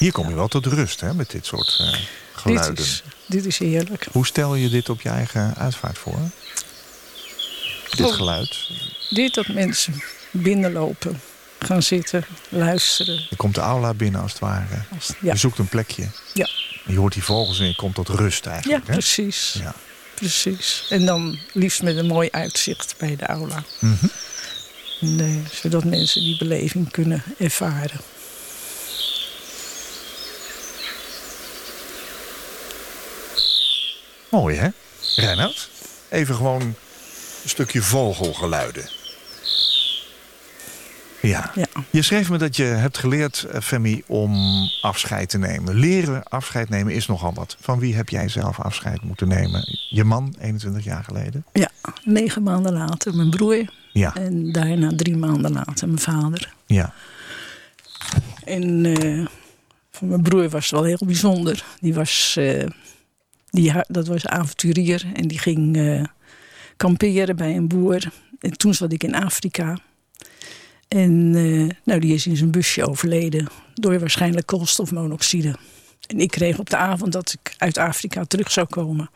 [0.00, 1.94] Hier kom je wel tot rust hè, met dit soort eh,
[2.34, 2.74] geluiden.
[2.74, 4.06] Dit is, dit is heerlijk.
[4.12, 6.18] Hoe stel je dit op je eigen uitvaart voor?
[7.90, 8.14] Dit Oh.
[8.14, 8.70] geluid.
[9.10, 11.20] Dit dat mensen binnenlopen,
[11.58, 13.26] gaan zitten, luisteren.
[13.30, 14.82] Je komt de aula binnen als het ware.
[14.94, 15.32] Als, ja.
[15.32, 16.08] Je zoekt een plekje.
[16.34, 16.48] Ja.
[16.84, 18.86] En je hoort die vogels en je komt tot rust ja, eigenlijk.
[18.86, 18.92] hè?
[18.92, 19.56] precies.
[19.58, 19.74] Ja.
[20.14, 20.86] precies.
[20.90, 23.64] En dan liefst met een mooi uitzicht bij de aula.
[23.80, 24.06] Mhm.
[25.52, 28.00] Zodat mensen die beleving kunnen ervaren.
[34.30, 34.68] Mooi hè?
[35.16, 35.70] Reinhard?
[36.08, 36.74] Even gewoon een
[37.48, 38.88] stukje vogelgeluiden.
[41.20, 41.50] Ja.
[41.54, 41.66] Ja.
[41.90, 44.34] Je schreef me dat je hebt geleerd, eh, Femi, om
[44.80, 45.74] afscheid te nemen.
[45.74, 47.56] Leren afscheid nemen is nogal wat.
[47.60, 49.78] Van wie heb jij zelf afscheid moeten nemen?
[49.88, 51.44] Je man, 21 jaar geleden?
[51.52, 51.70] ja,
[52.04, 53.70] negen maanden later mijn broer.
[53.92, 54.14] Ja.
[54.14, 56.52] En daarna drie maanden later mijn vader.
[56.66, 56.92] Ja.
[58.44, 59.26] En eh,
[59.90, 61.64] voor mijn broer was het wel heel bijzonder.
[61.80, 62.66] Die was, eh,
[63.50, 66.04] die, dat was avonturier en die ging eh,
[66.76, 68.12] kamperen bij een boer.
[68.38, 69.78] En toen zat ik in Afrika.
[70.88, 75.54] En eh, nou, die is in zijn busje overleden door waarschijnlijk koolstofmonoxide.
[76.06, 79.10] En ik kreeg op de avond dat ik uit Afrika terug zou komen...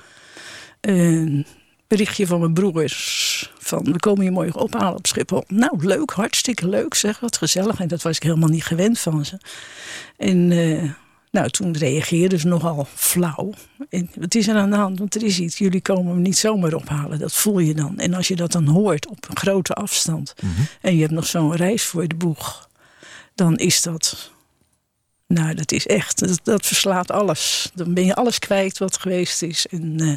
[0.81, 1.47] een
[1.87, 5.44] berichtje van mijn broers van we komen je morgen ophalen op Schiphol.
[5.47, 7.81] Nou, leuk, hartstikke leuk zeg, wat gezellig.
[7.81, 9.38] En dat was ik helemaal niet gewend van ze.
[10.16, 10.90] En eh,
[11.35, 13.53] nou, toen reageerden ze nogal flauw.
[13.88, 14.99] En wat is er aan de hand?
[14.99, 17.18] Want er is iets, jullie komen me niet zomaar ophalen.
[17.18, 17.99] Dat voel je dan.
[17.99, 20.35] En als je dat dan hoort op een grote afstand...
[20.81, 22.68] en je hebt nog zo'n reis voor de boeg...
[23.35, 24.33] dan is dat...
[25.27, 27.70] Nou, dat is echt, dat, dat verslaat alles.
[27.75, 29.66] Dan ben je alles kwijt wat geweest is.
[29.66, 30.16] En eh,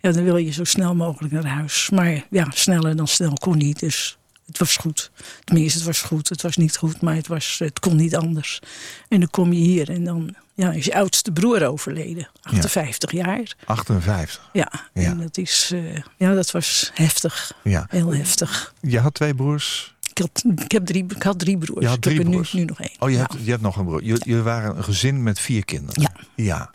[0.00, 1.90] ja, dan wil je zo snel mogelijk naar huis.
[1.90, 3.78] Maar ja, sneller dan snel kon niet.
[3.78, 5.10] Dus het was goed.
[5.44, 6.28] Tenminste, het was goed.
[6.28, 8.60] Het was niet goed, maar het, was, het kon niet anders.
[9.08, 12.28] En dan kom je hier en dan ja, is je oudste broer overleden.
[12.42, 13.54] 58 jaar.
[13.64, 14.48] 58.
[14.52, 15.02] Ja, Ja.
[15.02, 17.52] en dat, is, eh, ja, dat was heftig.
[17.64, 17.86] Ja.
[17.88, 18.74] Heel heftig.
[18.80, 19.94] Je had twee broers.
[20.10, 21.80] Ik had, ik heb drie, ik had drie broers.
[21.80, 22.90] Je had ik drie heb er nu, nog één.
[22.98, 23.20] Oh, je, ja.
[23.20, 24.02] hebt, je hebt nog een broer.
[24.04, 26.02] Je- Jullie waren een gezin met vier kinderen.
[26.02, 26.10] Ja.
[26.44, 26.70] Ja.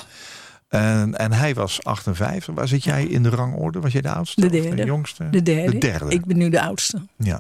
[0.68, 2.56] En, en hij was 58.
[2.56, 3.80] Waar zit jij in de rangorde?
[3.80, 4.42] Was jij de oudste?
[4.42, 4.76] De derde.
[4.76, 5.30] De jongste?
[5.30, 5.72] de, derde.
[5.72, 6.10] De derde.
[6.10, 7.02] Ik ben nu de oudste.
[7.18, 7.40] Ja.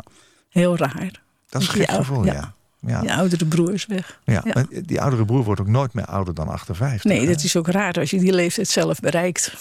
[0.49, 1.21] Heel raar.
[1.49, 2.33] Dat is een Die gek gevoel, ja.
[2.33, 2.55] ja.
[2.79, 3.01] Ja.
[3.01, 4.19] Je oudere broer is weg.
[4.23, 4.43] Ja.
[4.85, 7.03] Die oudere broer wordt ook nooit meer ouder dan 58.
[7.03, 7.25] Nee, hè?
[7.25, 9.53] dat is ook raar als je die leeftijd zelf bereikt.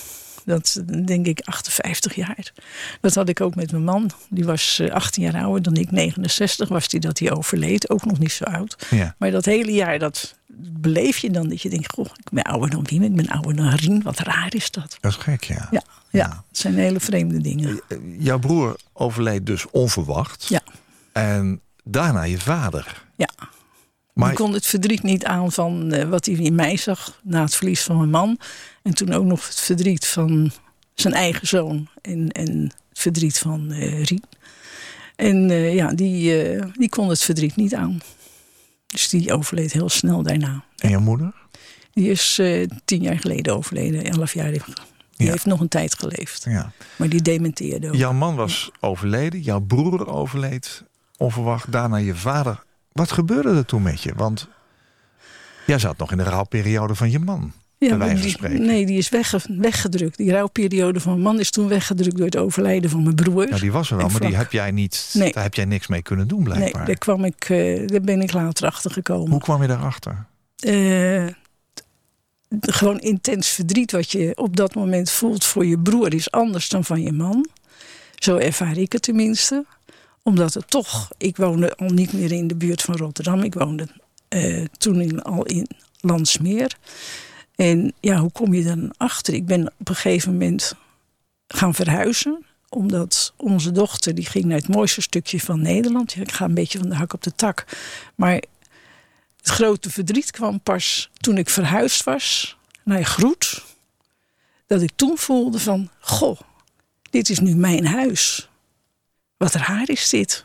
[0.46, 2.52] Dat denk ik 58 jaar.
[3.00, 4.10] Dat had ik ook met mijn man.
[4.30, 5.90] Die was eh, 18 jaar ouder dan ik.
[5.90, 7.90] 69 was die dat hij overleed.
[7.90, 8.86] Ook nog niet zo oud.
[8.90, 9.14] Ja.
[9.18, 11.48] Maar dat hele jaar, dat beleef je dan.
[11.48, 13.02] Dat je denkt, goh, ik ben ouder dan Wim.
[13.02, 14.02] Ik ben ouder dan Rien.
[14.02, 14.96] Wat raar is dat.
[15.00, 15.68] Dat is gek, ja.
[15.70, 16.44] Ja, ja.
[16.48, 17.80] Het zijn hele vreemde dingen.
[17.88, 20.46] Eh, Jouw broer overleed dus onverwacht.
[20.48, 20.60] Ja.
[21.12, 23.04] En daarna je vader.
[23.16, 23.28] Ja.
[24.16, 27.42] Maar ik kon het verdriet niet aan van eh, wat hij in mij zag na
[27.42, 28.38] het verlies van mijn man.
[28.82, 30.50] En toen ook nog het verdriet van
[30.94, 34.22] zijn eigen zoon en, en het verdriet van eh Rien.
[35.16, 36.34] En eh, ja, die,
[36.72, 38.00] die kon het verdriet niet aan.
[38.86, 40.64] Dus die overleed heel snel daarna.
[40.76, 41.32] en je moeder?
[41.92, 42.40] Die is
[42.84, 44.62] tien jaar geleden overleden, elf jaar Die
[45.16, 45.30] Ja.
[45.30, 46.44] heeft nog een tijd geleefd.
[46.48, 46.72] Ja.
[46.96, 47.94] Maar die dementeerde ook.
[47.94, 50.82] Jouw man was overleden, jouw broer overleed
[51.16, 52.64] onverwacht, daarna je vader.
[52.96, 54.12] Wat gebeurde er toen met je?
[54.16, 54.48] Want
[55.66, 57.52] jij zat nog in de rouwperiode van je man.
[57.78, 58.08] bij van
[58.50, 58.58] die-.
[58.58, 60.16] Nee, die is wegge- weggedrukt.
[60.16, 63.48] Die rouwperiode van mijn man is toen weggedrukt door het overlijden van mijn broer.
[63.48, 65.10] Nou, die was er wel, maar die heb jij niet.
[65.12, 65.32] Nee.
[65.32, 66.86] Daar heb jij niks mee kunnen doen, nee, blijkbaar.
[66.86, 69.30] daar, kwam ik, eh, daar ben ik later achter gekomen.
[69.30, 70.26] Hoe kwam je daarachter?
[70.54, 70.64] T-
[72.60, 76.84] gewoon intens verdriet wat je op dat moment voelt voor je broer is anders dan
[76.84, 77.48] van je man.
[78.14, 79.64] Zo ervaar ik het tenminste.
[80.26, 83.42] Omdat het toch, ik woonde al niet meer in de buurt van Rotterdam.
[83.42, 83.88] Ik woonde
[84.28, 85.68] eh, toen al in
[86.00, 86.76] Landsmeer.
[87.54, 89.34] En ja, hoe kom je dan achter?
[89.34, 90.74] Ik ben op een gegeven moment
[91.48, 96.12] gaan verhuizen omdat onze dochter die ging naar het mooiste stukje van Nederland.
[96.12, 97.64] Ja, ik ga een beetje van de hak op de tak.
[98.14, 98.42] Maar
[99.36, 103.64] het grote verdriet kwam pas toen ik verhuisd was naar Groet.
[104.66, 106.40] Dat ik toen voelde van, goh,
[107.10, 108.48] dit is nu mijn huis.
[109.36, 110.44] Wat raar is dit.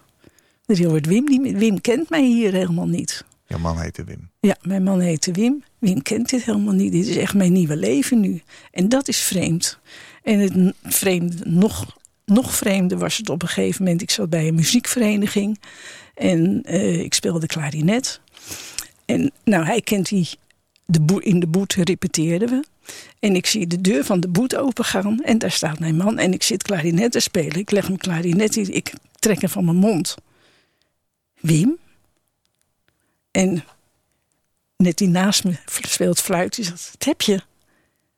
[0.66, 1.58] Er hoort Wim.
[1.58, 3.26] Wim kent mij hier helemaal niet.
[3.48, 4.30] Jouw man heette Wim.
[4.40, 5.64] Ja, mijn man heette Wim.
[5.80, 6.92] Wim kent dit helemaal niet.
[6.92, 8.42] Dit is echt mijn nieuwe leven nu.
[8.72, 9.80] En dat is vreemd.
[10.24, 14.02] En het vreemde, nog, nog vreemder was het op een gegeven moment.
[14.02, 15.60] Ik zat bij een muziekvereniging.
[16.16, 18.22] En eh, ik speelde klarinet.
[19.06, 20.30] En nou, hij kent die.
[20.86, 22.64] De in de boet repeteerden we.
[23.20, 25.20] En ik zie de deur van de boet opengaan.
[25.24, 26.18] En daar staat mijn man.
[26.18, 27.56] En ik zit klarinet te spelen.
[27.56, 28.74] Ik leg mijn klarinet in.
[28.74, 30.16] Ik trek hem van mijn mond.
[31.40, 31.78] Wim?
[33.32, 33.64] En
[34.78, 36.56] net die naast me speelt fluit.
[36.56, 37.42] Die zegt, wat heb je?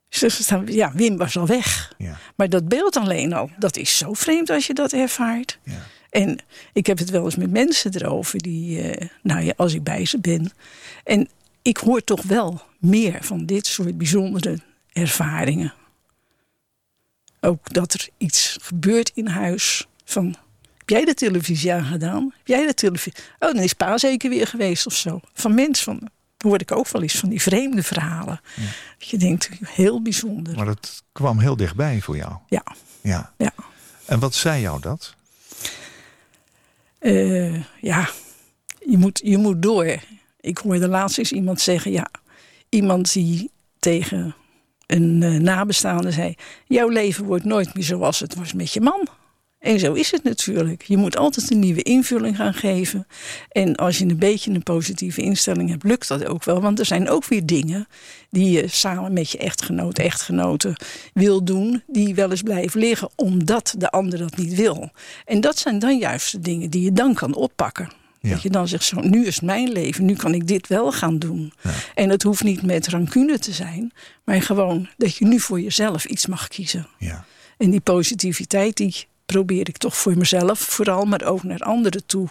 [0.10, 1.94] Staan, ja, Wim was al weg.
[1.98, 2.18] Ja.
[2.36, 5.60] Maar dat beeld alleen al, dat is zo vreemd als je dat ervaart.
[5.64, 5.82] Ja.
[6.10, 6.40] En
[6.74, 10.06] ik heb het wel eens met mensen erover, die, eh, nou ja, als ik bij
[10.06, 10.52] ze ben.
[11.04, 11.30] En
[11.62, 14.60] ik hoor toch wel meer van dit soort bijzondere
[14.92, 15.74] ervaringen.
[17.42, 20.36] Ook dat er iets gebeurt in huis van...
[20.78, 22.34] Heb jij de televisie aangedaan?
[22.38, 23.14] Heb jij de televisie...
[23.40, 25.20] Oh, dan is pa zeker weer geweest of zo.
[25.34, 26.10] Van mensen van...
[26.38, 28.42] hoor ik ook wel eens van die vreemde verhalen.
[29.00, 30.56] Dat je denkt, heel bijzonder.
[30.56, 32.34] Maar dat kwam heel dichtbij voor jou.
[32.48, 32.64] Ja,
[33.02, 33.34] Ja.
[33.38, 33.54] ja.
[34.06, 35.16] En wat zei jou dat?
[37.00, 38.10] Eh, ja,
[38.86, 40.00] je moet, je moet door.
[40.40, 42.08] Ik hoorde laatst eens iemand zeggen, ja,
[42.74, 44.36] iemand die tegen
[44.88, 46.36] een eh, nabestaande zei:
[46.68, 49.08] Jouw leven wordt nooit meer zoals het was met je man.
[49.60, 50.84] En zo is het natuurlijk.
[50.84, 53.08] Je moet altijd een nieuwe invulling gaan geven.
[53.52, 56.62] En als je een beetje een positieve instelling hebt, lukt dat ook wel.
[56.62, 57.88] Want er zijn ook weer dingen
[58.30, 60.78] die je samen met je echtgenoot, echtgenote
[61.14, 64.92] wil doen, die wel eens blijven liggen, omdat de ander dat niet wil.
[65.26, 68.03] En dat zijn dan juist de dingen die je dan kan oppakken.
[68.24, 68.30] Ja.
[68.30, 71.20] Dat je dan zegt, zo, nu is mijn leven, nu kan ik dit wel gaan
[71.20, 71.54] doen.
[71.96, 73.92] En het hoeft niet met rancune te zijn,
[74.24, 76.88] maar gewoon dat je nu voor jezelf iets mag kiezen.
[76.98, 77.26] Ja.
[77.58, 82.28] En die positiviteit, die probeer ik toch voor mezelf vooral, maar ook naar anderen toe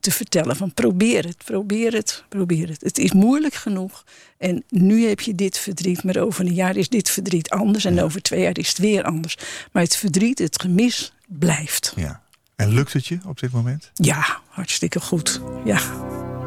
[0.00, 0.56] te vertellen.
[0.56, 2.80] Van probeer het, probeer het, probeer het.
[2.80, 4.04] Het is moeilijk genoeg.
[4.38, 7.84] En nu heb je dit verdriet, maar over een jaar is dit verdriet anders.
[7.84, 9.36] En over twee jaar is het weer anders.
[9.72, 11.92] Maar het verdriet, het gemis blijft.
[11.96, 12.26] ja.
[12.58, 13.90] En lukt het je op dit moment?
[13.94, 15.40] Ja, hartstikke goed.
[15.64, 15.78] Ja,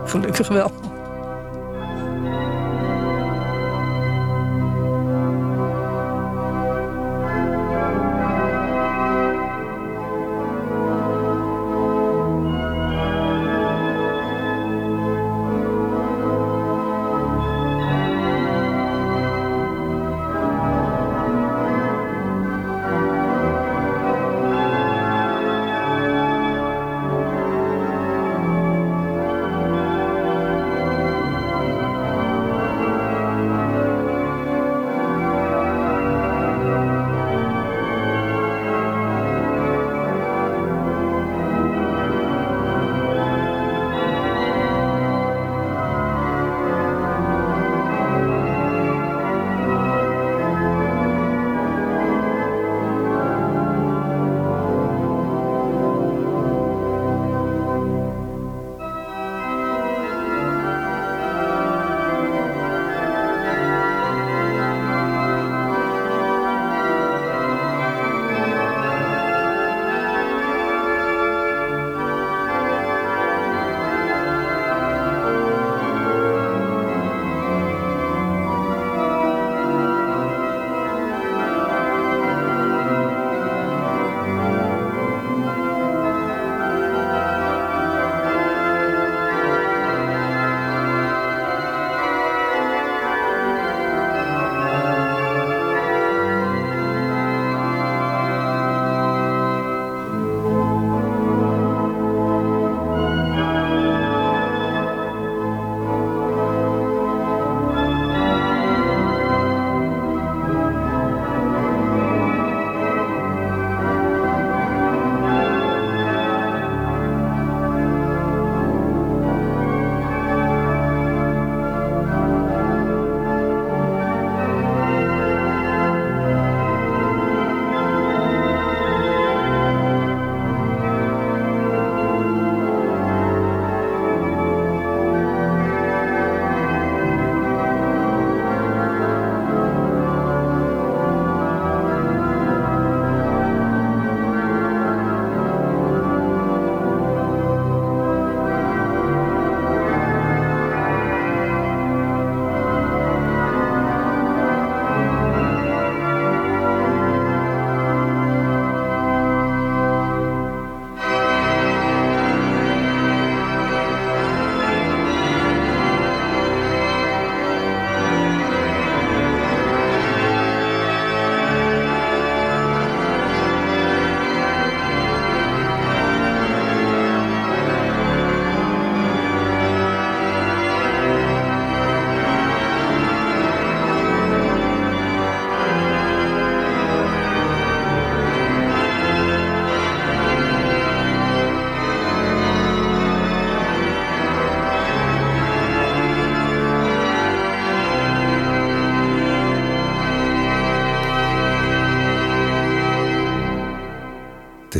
[0.06, 0.71] gelukkig wel.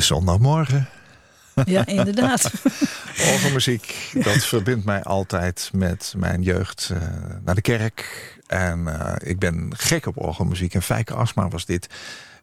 [0.01, 0.87] Is zondagmorgen.
[1.65, 2.51] Ja, inderdaad.
[3.33, 7.01] Orgelmuziek, dat verbindt mij altijd met mijn jeugd eh,
[7.43, 8.05] naar de kerk.
[8.47, 10.73] En eh, ik ben gek op orgelmuziek.
[10.73, 11.87] En Fijke Asma was dit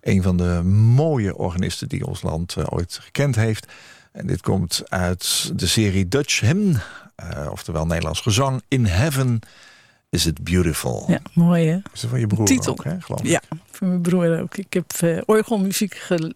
[0.01, 0.63] een van de
[0.95, 3.67] mooie organisten die ons land eh, ooit gekend heeft.
[4.13, 6.81] En dit komt uit de serie Dutch Hymn,
[7.51, 8.63] oftewel Nederlands gezang.
[8.69, 9.41] In Heaven
[10.11, 11.05] is it beautiful.
[11.07, 11.77] Ja, mooi hè?
[11.93, 12.73] Is dat van je broer Titel.
[12.73, 13.27] ook, hè, geloof ik?
[13.27, 13.41] Ja,
[13.71, 14.57] van mijn broer ook.
[14.57, 16.35] Ik heb orgelmuziek geleerd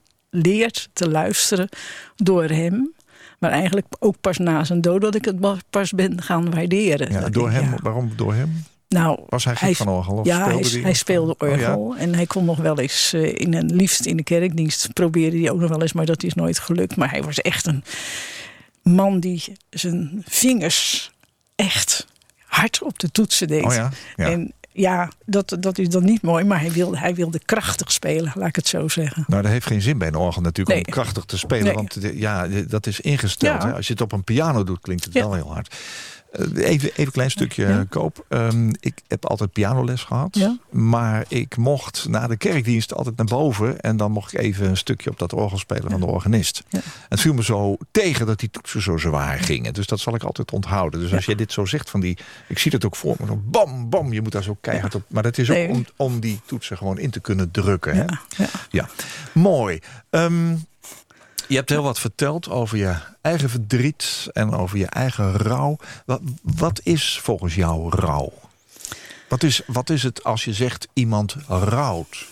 [0.92, 1.68] te luisteren
[2.16, 2.92] door hem.
[3.38, 5.36] Maar eigenlijk ook pas na zijn dood dat ik het
[5.70, 7.12] pas ben gaan waarderen.
[7.12, 7.78] Ja, door ik, hem, ja.
[7.82, 8.64] waarom door hem?
[8.88, 10.14] Nou, Was hij gek van orgel?
[10.16, 10.82] Of ja, speelde hij, die?
[10.82, 11.54] hij speelde Oh, ja.
[11.54, 11.94] orgel.
[11.96, 15.50] En hij kon nog wel eens eh, in een liefst in de kerkdienst probeerde hij
[15.50, 16.96] ook nog wel eens, maar dat is nooit gelukt.
[16.96, 17.84] Maar hij was echt een
[18.82, 21.10] man die zijn vingers
[21.54, 22.06] echt
[22.44, 23.64] hard op de toetsen deed.
[23.64, 23.90] Oh ja?
[24.16, 24.30] ja.
[24.30, 28.32] En ja, dat, dat is dan niet mooi, maar hij wilde, hij wilde krachtig spelen,
[28.34, 29.24] laat ik het zo zeggen.
[29.26, 31.64] Nou, dat heeft geen zin bij een orgel natuurlijk om krachtig te spelen.
[31.64, 31.74] Nee.
[31.74, 33.62] Want ja, dat is ingesteld.
[33.62, 33.68] Ja.
[33.68, 33.74] Hè?
[33.74, 35.20] Als je het op een piano doet, klinkt het Ja.
[35.20, 35.76] wel heel hard.
[36.32, 37.84] Eh, Even, even een klein stukje Ja.
[37.88, 38.24] koop.
[38.28, 40.36] Ehm, ik heb altijd pianoles gehad.
[40.36, 40.58] Ja.
[40.70, 43.80] Maar ik mocht na de kerkdienst altijd naar boven.
[43.80, 46.62] En dan mocht ik even een stukje op dat orgel spelen van de organist.
[47.08, 49.74] Het viel me zo tegen dat die toetsen zo zwaar gingen.
[49.74, 51.00] Dus dat zal ik altijd onthouden.
[51.00, 52.18] Dus als jij dit zo zegt van die...
[52.48, 53.36] Ik zie het ook voor me.
[53.36, 54.12] Bam, bam.
[54.12, 55.02] Je moet daar zo keihard op.
[55.08, 55.68] Maar dat is ook Nee.
[55.68, 57.94] om, om die toetsen gewoon in te kunnen drukken.
[57.96, 58.04] Hè?
[58.70, 58.88] Ja,
[59.32, 59.78] mooi.
[60.10, 60.54] Ehm,
[61.48, 65.76] je hebt heel wat verteld over je eigen verdriet en over je eigen rouw.
[66.06, 68.32] Wat, wat is volgens jou rouw?
[69.28, 72.26] Wat is, wat is het als je zegt iemand rouwt?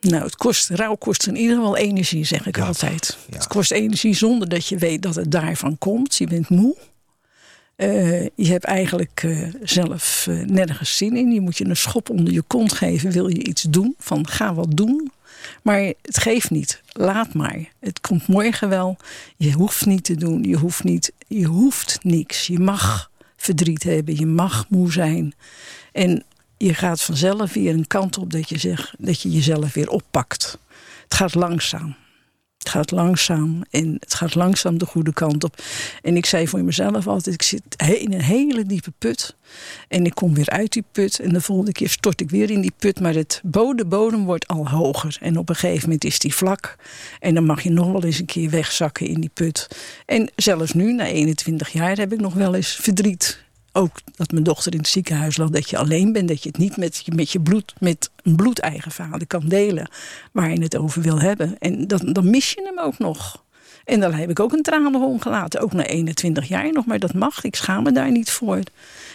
[0.00, 2.66] Nou, het kost, rouw kost in ieder geval energie, zeg ik Ja.
[2.66, 3.18] altijd.
[3.30, 3.36] Ja.
[3.36, 6.16] Het kost energie zonder dat je weet dat het daarvan komt.
[6.16, 6.76] Je bent moe.
[7.76, 11.32] Eh, je hebt eigenlijk eh, zelf eh, nergens zin in.
[11.32, 13.10] Je moet je een schop onder je kont geven.
[13.10, 13.94] Wil je iets doen?
[13.98, 15.12] Van ga wat doen.
[15.62, 16.82] Maar het geeft niet.
[16.92, 17.68] Laat maar.
[17.80, 18.96] Het komt morgen wel.
[19.36, 20.42] Je hoeft niet te doen.
[20.42, 22.46] Je hoeft, niet, je hoeft niks.
[22.46, 24.16] Je mag verdriet hebben.
[24.16, 25.34] Je mag moe zijn.
[25.92, 26.24] En
[26.56, 30.58] je gaat vanzelf weer een kant op dat je, zegt, dat je jezelf weer oppakt.
[31.02, 31.96] Het gaat langzaam.
[32.62, 35.62] Het gaat langzaam en het gaat langzaam de goede kant op.
[36.02, 39.36] En ik zei voor mezelf altijd, ik zit in een hele diepe put.
[39.88, 41.18] En ik kom weer uit die put.
[41.18, 43.00] En de volgende keer stort ik weer in die put.
[43.00, 45.16] Maar het bodem, bodem wordt al hoger.
[45.20, 46.76] En op een gegeven moment is die vlak.
[47.20, 49.68] En dan mag je nog wel eens een keer wegzakken in die put.
[50.06, 53.41] En zelfs nu, na 21 jaar, heb ik nog wel eens verdriet.
[53.72, 56.28] Ook dat mijn dochter in het ziekenhuis lag, dat je alleen bent.
[56.28, 59.88] Dat je het niet met, je- met je bloed, met een bloedeigen vader kan delen.
[60.32, 61.58] Waar je het over wil hebben.
[61.58, 63.44] En dan, dan mis je hem ook nog.
[63.84, 65.60] En dan heb ik ook een traan nog omgelaten.
[65.60, 67.44] Ook na 21 jaar nog, maar dat mag.
[67.44, 68.58] Ik schaam me daar niet voor.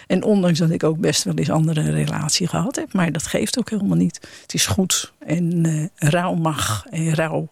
[0.07, 2.93] En ondanks dat ik ook best wel eens andere relatie gehad heb.
[2.93, 4.19] Maar dat geeft ook helemaal niet.
[4.41, 5.13] Het is goed.
[5.19, 6.85] En eh, rouw mag.
[6.89, 7.49] En rouw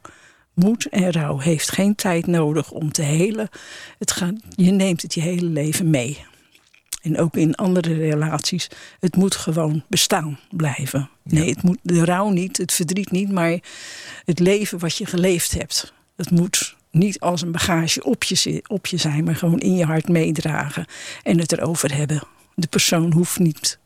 [0.54, 0.86] moet.
[0.90, 3.50] En rouw heeft geen tijd nodig om te helen.
[4.00, 6.26] Het gaat, je neemt het je hele leven mee.
[7.06, 8.68] En ook in andere relaties.
[9.00, 11.10] Het moet gewoon bestaan blijven.
[11.24, 13.32] Nee, het moet, de rouw niet, het verdriet niet.
[13.32, 13.60] Maar
[14.26, 15.94] het leven wat je geleefd hebt.
[16.16, 19.24] Het moet niet als een bagage op je, op je zijn.
[19.24, 20.86] Maar gewoon in je hart meedragen.
[21.24, 22.24] En het erover hebben.
[22.56, 23.80] De persoon hoeft niet,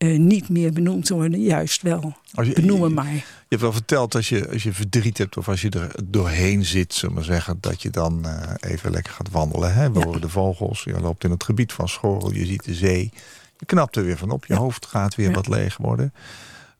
[0.00, 1.40] eh, niet meer benoemd worden.
[1.42, 2.16] Juist wel.
[2.34, 3.12] Als je, Benoem je, maar.
[3.12, 6.64] je hebt wel verteld als je, als je verdriet hebt of als je er doorheen
[6.64, 9.74] zit, zullen we zeggen, dat je dan eh, even lekker gaat wandelen.
[9.74, 9.92] Hè?
[9.92, 10.04] We Ja.
[10.04, 13.10] horen de vogels, je loopt in het gebied van Schorrel, je ziet de zee.
[13.58, 14.58] Je knapt er weer van op, je Ja.
[14.60, 15.34] hoofd gaat weer Ja.
[15.34, 16.12] wat leeg worden.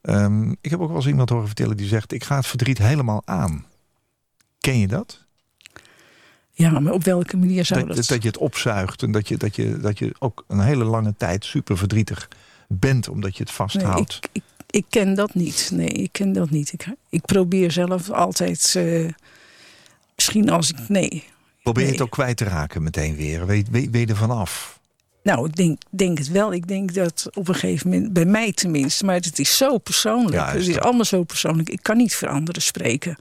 [0.01, 2.77] Ehm, ik heb ook wel eens iemand horen vertellen die zegt, ik ga het verdriet
[2.77, 3.65] helemaal aan.
[4.59, 5.23] Ken je dat?
[6.51, 8.07] Ja, maar op welke manier zou Dat, dat?
[8.07, 11.13] dat je het opzuigt en dat je, dat, je, dat je ook een hele lange
[11.17, 12.27] tijd super verdrietig
[12.79, 14.19] bent omdat je het Nee, vasthoudt.
[14.21, 15.69] ik, ik, ik ken dat niet.
[15.73, 16.73] Nee, ik ken dat niet.
[16.73, 18.75] Ik, ik probeer zelf altijd.
[18.75, 19.07] eh,
[20.15, 20.89] misschien als ik.
[20.89, 21.23] Nee.
[21.63, 21.97] Probeer je nee.
[21.99, 23.45] het ook kwijt te raken meteen weer?
[23.45, 24.79] Weet, weet, er vanaf?
[25.23, 26.53] Nou, ik denk, denk het wel.
[26.53, 30.35] Ik denk dat op een gegeven moment, bij mij tenminste, maar het is zo persoonlijk.
[30.35, 30.83] Ja, is het is dat.
[30.83, 31.69] allemaal zo persoonlijk.
[31.69, 33.17] Ik kan niet voor anderen spreken.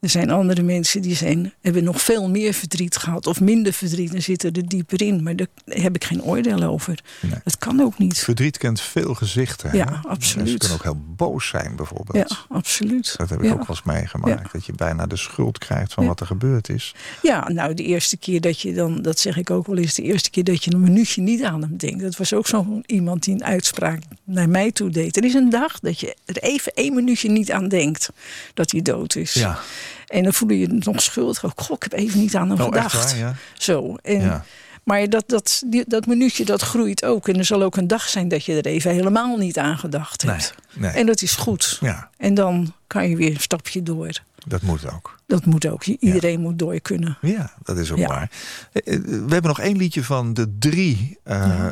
[0.00, 4.14] Er zijn andere mensen die zijn, hebben nog veel meer verdriet gehad of minder verdriet
[4.14, 5.22] en zitten er dieper in.
[5.22, 6.98] Maar daar heb ik geen oordeel over.
[7.20, 7.40] Nee.
[7.44, 8.18] Dat kan ook niet.
[8.18, 9.70] Verdriet kent veel gezichten.
[9.70, 9.76] hè?
[9.76, 10.36] Ja, absoluut.
[10.36, 12.28] Mensen kunnen ook heel boos zijn bijvoorbeeld.
[12.30, 13.14] Ja, absoluut.
[13.16, 13.52] Dat heb ik ja.
[13.52, 14.42] ook wel eens meegemaakt.
[14.42, 14.48] Ja.
[14.52, 16.94] Dat je bijna de schuld krijgt van wat er gebeurd is.
[17.22, 20.02] Ja, nou, de eerste keer dat je dan, dat zeg ik ook wel eens, de
[20.02, 22.00] eerste keer dat je een minuutje niet aan hem denkt.
[22.00, 25.16] Dat was ook zo iemand die een uitspraak naar mij toe deed.
[25.16, 28.10] Er is een dag dat je er even één minuutje niet aan denkt
[28.54, 29.32] dat hij dood is.
[29.32, 29.58] Ja,
[30.06, 31.44] En dan voel je je nog schuldig.
[31.44, 33.10] Oh, goh, ik heb even niet aan hem oh, echt gedacht.
[33.10, 33.18] waar?
[33.18, 33.34] Ja.
[33.54, 33.96] Zo.
[34.02, 34.44] En, Ja.
[34.84, 37.28] Maar dat, dat, die- dat minuutje dat groeit ook.
[37.28, 40.22] En er zal ook een dag zijn dat je er even helemaal niet aan gedacht
[40.22, 40.54] hebt.
[40.74, 40.90] nee.
[40.90, 41.78] En dat is goed.
[41.80, 42.10] Ja.
[42.16, 44.10] En dan kan je weer een stapje door.
[44.46, 45.18] Dat moet ook.
[45.26, 45.84] Dat moet ook.
[45.84, 47.18] Iedereen moet door kunnen.
[47.20, 48.06] Ja, dat is ook Ja.
[48.06, 48.30] waar.
[48.72, 51.66] Eh, eh, We hebben nog één liedje van de drie eh,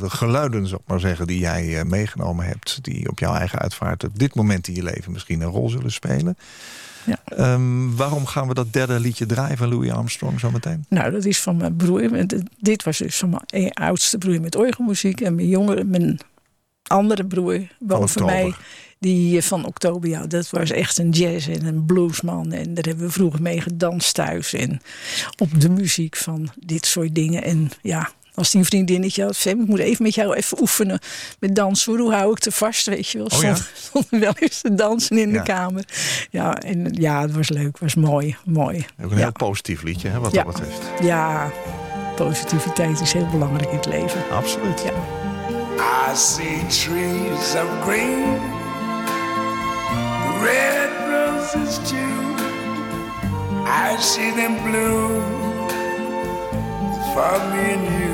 [0.00, 2.78] de geluiden, zou ik maar zeggen, die jij meegenomen hebt.
[2.84, 5.92] Die op jouw eigen uitvaart op dit moment in je leven misschien een rol zullen
[5.92, 6.36] spelen.
[7.04, 7.18] Ja.
[7.24, 10.84] Ehm, waarom gaan we dat derde liedje draaien van Louis Armstrong zo meteen?
[10.88, 12.26] Nou, dat is van mijn broer.
[12.58, 15.20] Dit was dus van mijn oudste broer met orgelmuziek.
[15.20, 16.18] En mijn jongere, mijn
[16.82, 18.54] andere broer boven mij,
[18.98, 20.08] die eh, van oktober.
[20.08, 22.52] Ja, dat was echt een jazz en een bluesman.
[22.52, 24.52] En daar hebben we vroeger mee gedanst thuis.
[24.52, 24.80] En
[25.38, 27.42] op de muziek van dit soort dingen.
[27.42, 30.98] En ja, als die een vriendinnetje had, Fem, ik moet even met jou even oefenen
[31.38, 31.98] met dansen.
[31.98, 33.26] Hoe hou ik te vast, weet je wel.
[33.26, 33.54] Oh ja?
[33.54, 35.38] Stond, stond wel eens te dansen in Ja.
[35.38, 35.84] de kamer.
[36.30, 38.86] Ja, en ja, het was leuk, het was mooi, mooi.
[39.04, 39.22] Ook een Ja.
[39.22, 40.42] heel positief liedje, hè, wat Ja.
[40.42, 40.80] dat betreft.
[41.02, 41.50] Ja,
[42.16, 44.20] positiviteit is heel belangrijk in het leven.
[44.32, 44.82] Absoluut.
[44.82, 44.92] Ja.
[46.12, 48.24] I see trees of green,
[50.42, 52.22] red roses too.
[53.66, 55.22] I see them bloom
[57.14, 58.13] for me and you.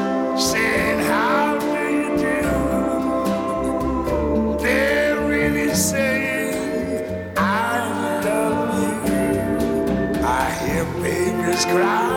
[11.65, 12.09] babies cry.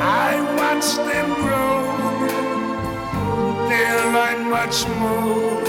[0.00, 1.82] I watch them grow.
[3.68, 5.64] They'll learn much more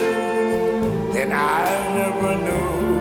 [1.14, 3.00] than I never knew.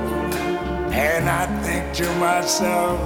[0.92, 2.98] And I think to myself,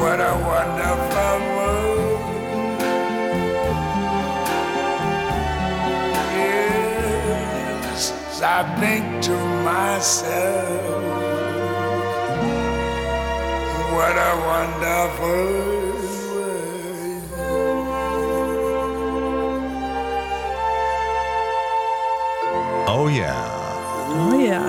[0.00, 2.20] what a wonderful world.
[7.92, 8.44] Yes, I
[8.80, 11.09] think to myself,
[14.00, 15.44] what a wonderful
[16.32, 17.28] world.
[22.88, 23.34] Oh ja.
[24.08, 24.62] Oh ja.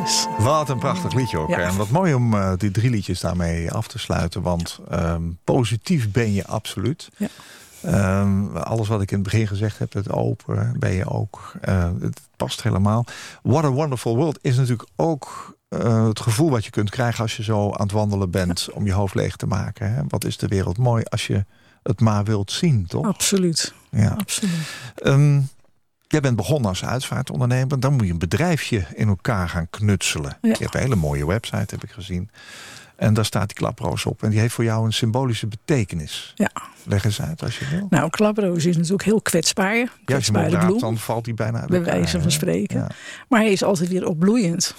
[0.00, 0.26] Yes.
[0.38, 1.48] Wat een prachtig liedje ook.
[1.48, 1.58] Ja.
[1.58, 4.42] En wat mooi om eh, die drie liedjes daarmee af te sluiten.
[4.42, 7.08] Want ehm, positief ben je absoluut.
[7.16, 7.28] Ja.
[7.82, 11.52] Ehm, alles wat ik in het begin gezegd heb, het open ben je ook.
[11.60, 13.04] Eh, het past helemaal.
[13.42, 17.36] What a Wonderful World is natuurlijk ook eh, het gevoel wat je kunt krijgen als
[17.36, 19.94] je zo aan het wandelen bent om je hoofd leeg te maken.
[19.94, 20.02] Hè?
[20.08, 21.44] Wat is de wereld mooi als je
[21.82, 23.06] het maar wilt zien, toch?
[23.06, 23.74] Absoluut.
[23.90, 24.08] Ja.
[24.08, 24.52] Absoluut.
[24.94, 25.40] Ehm,
[26.06, 27.80] jij bent begonnen als uitvaartondernemer.
[27.80, 30.36] Dan moet je een bedrijfje in elkaar gaan knutselen.
[30.42, 30.48] Ja.
[30.48, 32.30] Je hebt een hele mooie website, heb ik gezien.
[32.96, 34.22] En daar staat die klaproos op.
[34.22, 36.32] En die heeft voor jou een symbolische betekenis.
[36.34, 36.50] Ja.
[36.84, 37.86] Leg eens uit als je wil.
[37.90, 39.76] Nou, klaproos is natuurlijk heel kwetsbaar.
[39.76, 42.78] Ja, als je hem dan valt hij bijna uit bij wijze van spreken.
[42.78, 42.90] Ja.
[43.28, 44.74] Maar hij is altijd weer opbloeiend.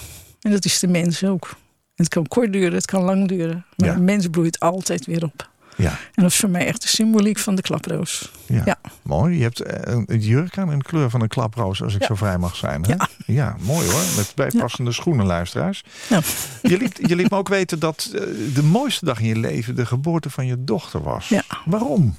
[0.46, 1.56] En dat is de mens ook.
[1.96, 3.66] Het kan kort duren, het kan lang duren.
[3.76, 3.94] Maar Ja.
[3.96, 5.50] de mens bloeit altijd weer op.
[5.78, 8.32] Ja, En dat is voor mij echt de symboliek van de klaproos.
[8.48, 8.62] ja.
[8.66, 8.78] Ja.
[9.04, 9.38] mooi.
[9.38, 12.02] Je hebt eh, een een jurk aan in de kleur van een klaproos, als ik
[12.02, 12.08] Ja.
[12.08, 12.84] zo vrij mag zijn.
[12.86, 12.94] Hè?
[12.94, 13.08] Ja.
[13.26, 14.02] ja, mooi hoor.
[14.16, 15.84] Met bijpassende schoenen, luisteraars.
[16.10, 16.20] Ja.
[16.62, 18.22] Je, liet, je liet me ook weten dat eh,
[18.54, 21.30] de mooiste dag in je leven de geboorte van je dochter was.
[21.30, 21.44] Ja.
[21.66, 22.16] Waarom?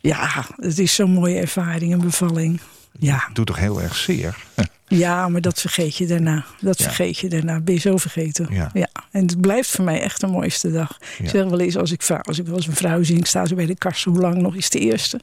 [0.00, 2.60] Ja, het is zo'n mooie ervaring, een bevalling.
[2.98, 4.36] Ja, Doet toch heel erg zeer?
[4.98, 6.44] Ja, maar dat vergeet je daarna.
[6.60, 6.84] Dat Ja.
[6.84, 7.60] vergeet je daarna.
[7.60, 8.48] Ben je zo vergeten.
[8.50, 8.70] Ja.
[9.10, 10.96] En het blijft voor mij echt de mooiste dag.
[11.18, 11.24] Ja.
[11.24, 13.46] Ik zeg wel eens, als ik, als ik wel eens een vrouw zie, ik sta
[13.46, 15.16] zo bij de kast, hoe lang nog is de eerste?
[15.16, 15.22] Ik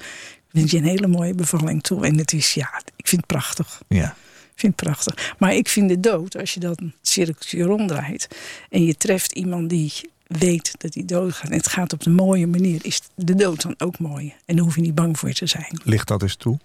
[0.51, 2.05] wens je een hele mooie bevalling toe.
[2.05, 3.82] En het is, ja, ik vind het prachtig.
[3.88, 4.15] Ja.
[4.53, 5.36] Ik vind het prachtig.
[5.39, 8.28] Maar ik vind de dood, als je dat cirkeltje ronddraait...
[8.70, 9.93] en je treft iemand die
[10.28, 11.49] weet dat hij doodgaat...
[11.49, 14.34] en het gaat op een mooie manier, is de dood dan ook mooi.
[14.45, 15.80] En daar hoef je niet bang voor te zijn.
[15.84, 16.59] Ligt dat eens toe?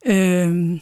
[0.00, 0.76] Ehm,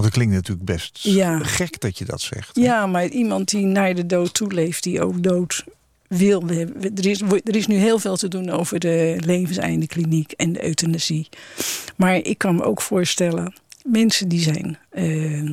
[0.00, 1.38] Want het klinkt natuurlijk best Ja.
[1.38, 2.56] gek dat je dat zegt.
[2.56, 2.62] hè?
[2.62, 4.82] ja, maar iemand die naar de dood toe leeft...
[4.82, 5.64] die ook dood
[6.08, 6.48] wil.
[6.48, 11.28] Er is, er is nu heel veel te doen over de levenseindekliniek en de euthanasie.
[11.96, 13.54] Maar ik kan me ook voorstellen...
[13.84, 14.78] mensen die zijn...
[14.90, 15.50] eh,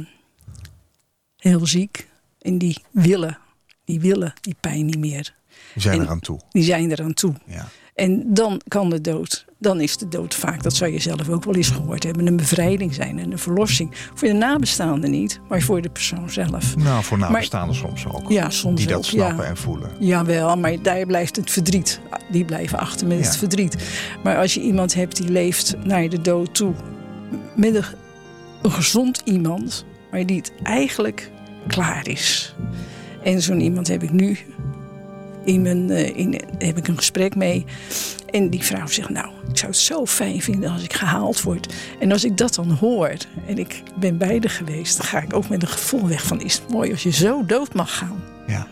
[1.37, 2.07] heel ziek.
[2.41, 3.37] En die willen,
[3.85, 5.33] die willen die pijn niet meer.
[5.73, 6.39] Die zijn En- eraan toe.
[6.51, 7.33] Die zijn eraan toe.
[7.45, 7.67] Ja.
[7.95, 11.43] En dan kan de dood, dan is de dood vaak, dat zou je zelf ook
[11.43, 13.91] wel eens gehoord hebben, een bevrijding zijn en een verlossing.
[14.13, 16.75] Voor de nabestaanden niet, maar voor de persoon zelf.
[16.77, 18.29] Nou, voor nabestaanden soms ook.
[18.31, 19.49] Ja, soms Die dat ook, snappen ja.
[19.49, 19.89] en voelen.
[19.99, 21.99] Jawel, maar daar blijft het verdriet.
[22.31, 23.23] Die blijven achter met Ja.
[23.25, 23.75] het verdriet.
[24.23, 26.73] Maar als je iemand hebt die leeft naar de dood toe,
[27.55, 27.83] met een,
[28.61, 31.31] een gezond iemand, maar die het eigenlijk
[31.67, 32.55] klaar is.
[33.23, 34.37] En zo'n iemand heb ik nu
[35.45, 37.65] in mijn, eh, in, heb ik een gesprek mee.
[38.29, 41.73] En die vrouw zegt, nou, ik zou het zo fijn vinden als ik gehaald word.
[41.99, 43.13] En als ik dat dan hoor,
[43.47, 44.97] en ik ben beide geweest...
[44.97, 47.45] dan ga ik ook met een gevoel weg van, is het mooi als je zo
[47.45, 48.23] dood mag gaan.
[48.47, 48.67] Ja.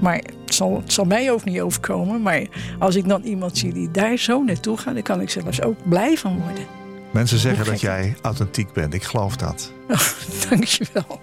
[0.00, 2.22] Maar het zal, het zal mij ook niet overkomen.
[2.22, 2.46] Maar
[2.78, 4.94] als ik dan iemand zie die daar zo naartoe gaat...
[4.94, 6.66] dan kan ik zelfs ook blij van worden.
[7.12, 8.94] Mensen zeggen dat jij authentiek bent.
[8.94, 9.72] Ik geloof dat.
[10.48, 11.20] Dank je wel.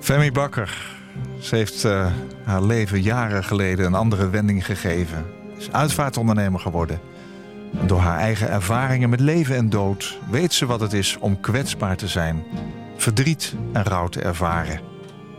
[0.00, 0.96] Femi Bakker.
[1.40, 2.12] Ze heeft eh,
[2.44, 5.24] haar leven jaren geleden een andere wending gegeven.
[5.58, 7.00] Is uitvaartondernemer geworden.
[7.80, 11.40] En door haar eigen ervaringen met leven en dood weet ze wat het is om
[11.40, 12.42] kwetsbaar te zijn,
[12.96, 14.80] verdriet en rouw te ervaren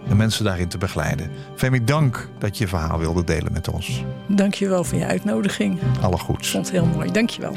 [0.09, 1.31] en mensen daarin te begeleiden.
[1.55, 4.03] Femi, dank dat je je verhaal wilde delen met ons.
[4.27, 5.79] Dank je wel voor je uitnodiging.
[5.81, 6.51] Ik Alle goeds.
[6.51, 7.11] vond het heel mooi.
[7.11, 7.55] Dank je wel.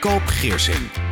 [0.00, 1.11] Koop Geersing.